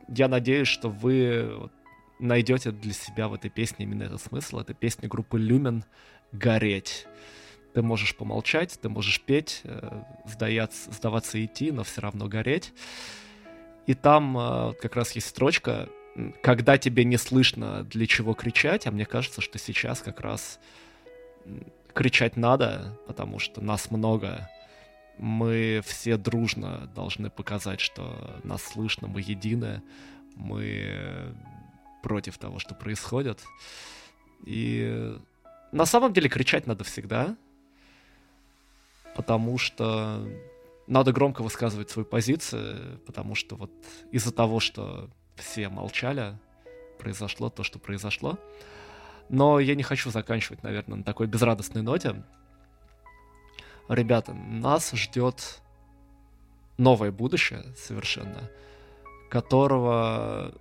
я 0.08 0.28
надеюсь, 0.28 0.68
что 0.68 0.88
вы 0.88 1.70
найдете 2.18 2.70
для 2.70 2.94
себя 2.94 3.28
в 3.28 3.34
этой 3.34 3.50
песне 3.50 3.84
именно 3.84 4.04
этот 4.04 4.22
смысл. 4.22 4.60
Это 4.60 4.72
песня 4.72 5.08
группы 5.08 5.38
Люмен 5.38 5.84
«Гореть». 6.32 7.06
Ты 7.74 7.82
можешь 7.82 8.16
помолчать, 8.16 8.78
ты 8.80 8.88
можешь 8.88 9.20
петь, 9.20 9.60
э, 9.64 10.02
сдаяться, 10.26 10.90
сдаваться 10.92 11.38
и 11.38 11.46
идти, 11.46 11.72
но 11.72 11.84
все 11.84 12.02
равно 12.02 12.28
гореть. 12.28 12.72
И 13.86 13.94
там 13.94 14.36
э, 14.38 14.72
как 14.80 14.96
раз 14.96 15.12
есть 15.12 15.28
строчка, 15.28 15.88
когда 16.42 16.76
тебе 16.76 17.04
не 17.04 17.16
слышно, 17.16 17.84
для 17.84 18.06
чего 18.06 18.34
кричать, 18.34 18.86
а 18.86 18.90
мне 18.90 19.06
кажется, 19.06 19.40
что 19.40 19.58
сейчас 19.58 20.00
как 20.00 20.20
раз 20.20 20.58
кричать 21.92 22.36
надо, 22.36 22.98
потому 23.06 23.38
что 23.38 23.60
нас 23.60 23.90
много. 23.90 24.48
Мы 25.18 25.82
все 25.84 26.16
дружно 26.16 26.90
должны 26.94 27.30
показать, 27.30 27.80
что 27.80 28.40
нас 28.44 28.62
слышно, 28.62 29.08
мы 29.08 29.20
едины, 29.20 29.82
мы 30.34 31.34
против 32.02 32.38
того, 32.38 32.58
что 32.58 32.74
происходит. 32.74 33.40
И 34.44 35.16
на 35.70 35.86
самом 35.86 36.12
деле 36.12 36.28
кричать 36.28 36.66
надо 36.66 36.84
всегда, 36.84 37.36
потому 39.14 39.58
что 39.58 40.26
надо 40.86 41.12
громко 41.12 41.42
высказывать 41.42 41.90
свою 41.90 42.06
позицию, 42.06 42.98
потому 43.06 43.34
что 43.34 43.56
вот 43.56 43.70
из-за 44.10 44.32
того, 44.32 44.60
что 44.60 45.10
все 45.36 45.68
молчали, 45.68 46.36
произошло 46.98 47.50
то, 47.50 47.62
что 47.62 47.78
произошло. 47.78 48.38
Но 49.28 49.60
я 49.60 49.74
не 49.74 49.82
хочу 49.82 50.10
заканчивать, 50.10 50.62
наверное, 50.62 50.98
на 50.98 51.04
такой 51.04 51.26
безрадостной 51.26 51.82
ноте. 51.82 52.22
Ребята, 53.88 54.32
нас 54.32 54.92
ждет 54.92 55.60
новое 56.78 57.10
будущее 57.10 57.64
совершенно, 57.76 58.50
которого 59.30 60.54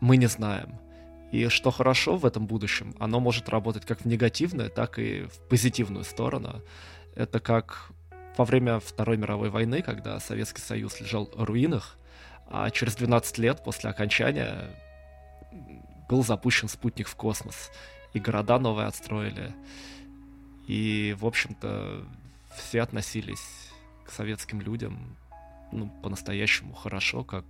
мы 0.00 0.16
не 0.16 0.26
знаем. 0.26 0.78
И 1.30 1.48
что 1.48 1.70
хорошо 1.70 2.16
в 2.16 2.24
этом 2.24 2.46
будущем, 2.46 2.94
оно 2.98 3.20
может 3.20 3.48
работать 3.48 3.84
как 3.84 4.00
в 4.00 4.04
негативную, 4.06 4.70
так 4.70 4.98
и 4.98 5.24
в 5.24 5.38
позитивную 5.48 6.04
сторону. 6.04 6.62
Это 7.14 7.38
как 7.38 7.90
во 8.36 8.44
время 8.44 8.80
Второй 8.80 9.16
мировой 9.16 9.50
войны, 9.50 9.82
когда 9.82 10.18
Советский 10.20 10.62
Союз 10.62 11.00
лежал 11.00 11.28
в 11.34 11.44
руинах, 11.44 11.98
а 12.46 12.70
через 12.70 12.94
12 12.96 13.38
лет 13.38 13.62
после 13.62 13.90
окончания 13.90 14.70
был 16.08 16.24
запущен 16.24 16.68
спутник 16.68 17.08
в 17.08 17.16
космос, 17.16 17.70
и 18.14 18.20
города 18.20 18.58
новые 18.58 18.86
отстроили. 18.86 19.54
И, 20.66 21.16
в 21.18 21.26
общем-то, 21.26 22.04
все 22.56 22.82
относились 22.82 23.70
к 24.04 24.10
советским 24.10 24.60
людям 24.60 25.16
ну, 25.72 25.88
по-настоящему 26.02 26.74
хорошо, 26.74 27.24
как 27.24 27.44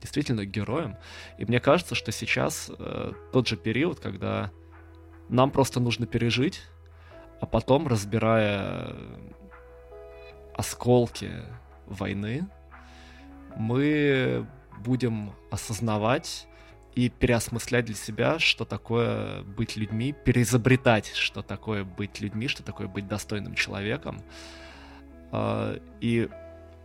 действительно 0.00 0.44
героям. 0.44 0.96
И 1.38 1.44
мне 1.44 1.60
кажется, 1.60 1.94
что 1.94 2.12
сейчас 2.12 2.70
э, 2.78 3.12
тот 3.32 3.48
же 3.48 3.56
период, 3.56 4.00
когда 4.00 4.50
нам 5.28 5.50
просто 5.50 5.80
нужно 5.80 6.06
пережить, 6.06 6.62
а 7.40 7.46
потом, 7.46 7.86
разбирая 7.86 8.94
осколки 10.54 11.30
войны, 11.86 12.48
мы 13.56 14.46
будем 14.80 15.32
осознавать 15.50 16.46
и 16.98 17.10
переосмыслять 17.10 17.84
для 17.84 17.94
себя, 17.94 18.40
что 18.40 18.64
такое 18.64 19.42
быть 19.44 19.76
людьми, 19.76 20.12
переизобретать, 20.12 21.14
что 21.14 21.42
такое 21.42 21.84
быть 21.84 22.20
людьми, 22.20 22.48
что 22.48 22.64
такое 22.64 22.88
быть 22.88 23.06
достойным 23.06 23.54
человеком. 23.54 24.20
А, 25.30 25.78
и 26.00 26.28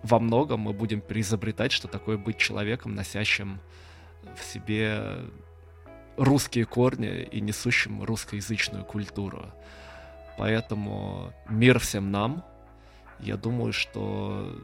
во 0.03 0.19
многом 0.19 0.59
мы 0.59 0.73
будем 0.73 1.01
переизобретать, 1.01 1.71
что 1.71 1.87
такое 1.87 2.19
быть 2.19 2.37
человеком, 2.37 2.93
носящим 2.93 3.59
в 4.35 4.43
себе 4.43 5.17
русские 6.15 6.65
корни 6.65 7.23
и 7.23 7.41
несущим 7.41 8.03
русскоязычную 8.03 8.85
культуру. 8.85 9.51
Поэтому 10.37 11.33
мир 11.49 11.79
всем 11.79 12.11
нам. 12.11 12.45
Я 13.19 13.35
думаю, 13.35 13.73
что 13.73 14.63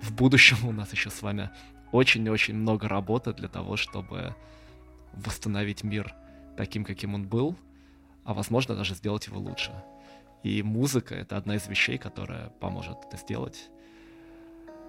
в 0.00 0.14
будущем 0.14 0.64
у 0.64 0.70
нас 0.70 0.92
еще 0.92 1.10
с 1.10 1.22
вами 1.22 1.50
очень-очень 1.92 2.54
много 2.54 2.88
работы 2.88 3.32
для 3.32 3.48
того, 3.48 3.76
чтобы 3.76 4.34
восстановить 5.12 5.84
мир 5.84 6.14
таким, 6.56 6.84
каким 6.84 7.14
он 7.14 7.26
был, 7.26 7.56
а 8.24 8.34
возможно 8.34 8.74
даже 8.74 8.94
сделать 8.94 9.26
его 9.26 9.38
лучше. 9.38 9.72
И 10.42 10.62
музыка— 10.62 11.14
это 11.16 11.36
одна 11.36 11.56
из 11.56 11.66
вещей, 11.66 11.98
которая 11.98 12.50
поможет 12.60 12.98
это 13.06 13.16
сделать. 13.16 13.70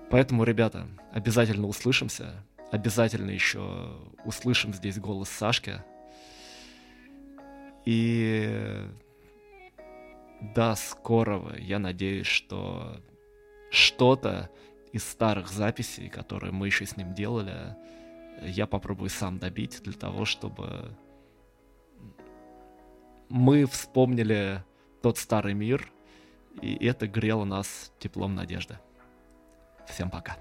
Поэтому, 0.10 0.43
ребята, 0.43 0.88
обязательно 1.12 1.67
услышимся, 1.67 2.43
обязательно 2.71 3.31
еще 3.31 3.97
услышим 4.25 4.73
здесь 4.73 4.99
голос 4.99 5.29
Сашки. 5.29 5.81
И 7.86 8.88
до 10.53 10.75
скорого. 10.75 11.55
Я 11.58 11.79
надеюсь, 11.79 12.27
что 12.27 13.01
что-то 13.71 14.49
из 14.95 15.03
старых 15.03 15.49
записей, 15.49 16.08
которые 16.08 16.53
мы 16.53 16.67
еще 16.67 16.86
с 16.86 16.95
ним 16.95 17.13
делали, 17.13 17.75
я 18.41 18.65
попробую 18.65 19.10
сам 19.10 19.39
добить 19.39 19.81
для 19.84 19.91
того, 19.91 20.23
чтобы 20.23 20.95
мы 23.27 23.65
вспомнили 23.65 24.63
тот 25.01 25.17
старый 25.17 25.53
мир, 25.53 25.91
и 26.62 26.86
это 26.86 27.08
грело 27.08 27.43
нас 27.43 27.91
теплом 27.99 28.36
надежды. 28.36 28.79
Всем 29.86 30.10
пока. 30.10 30.38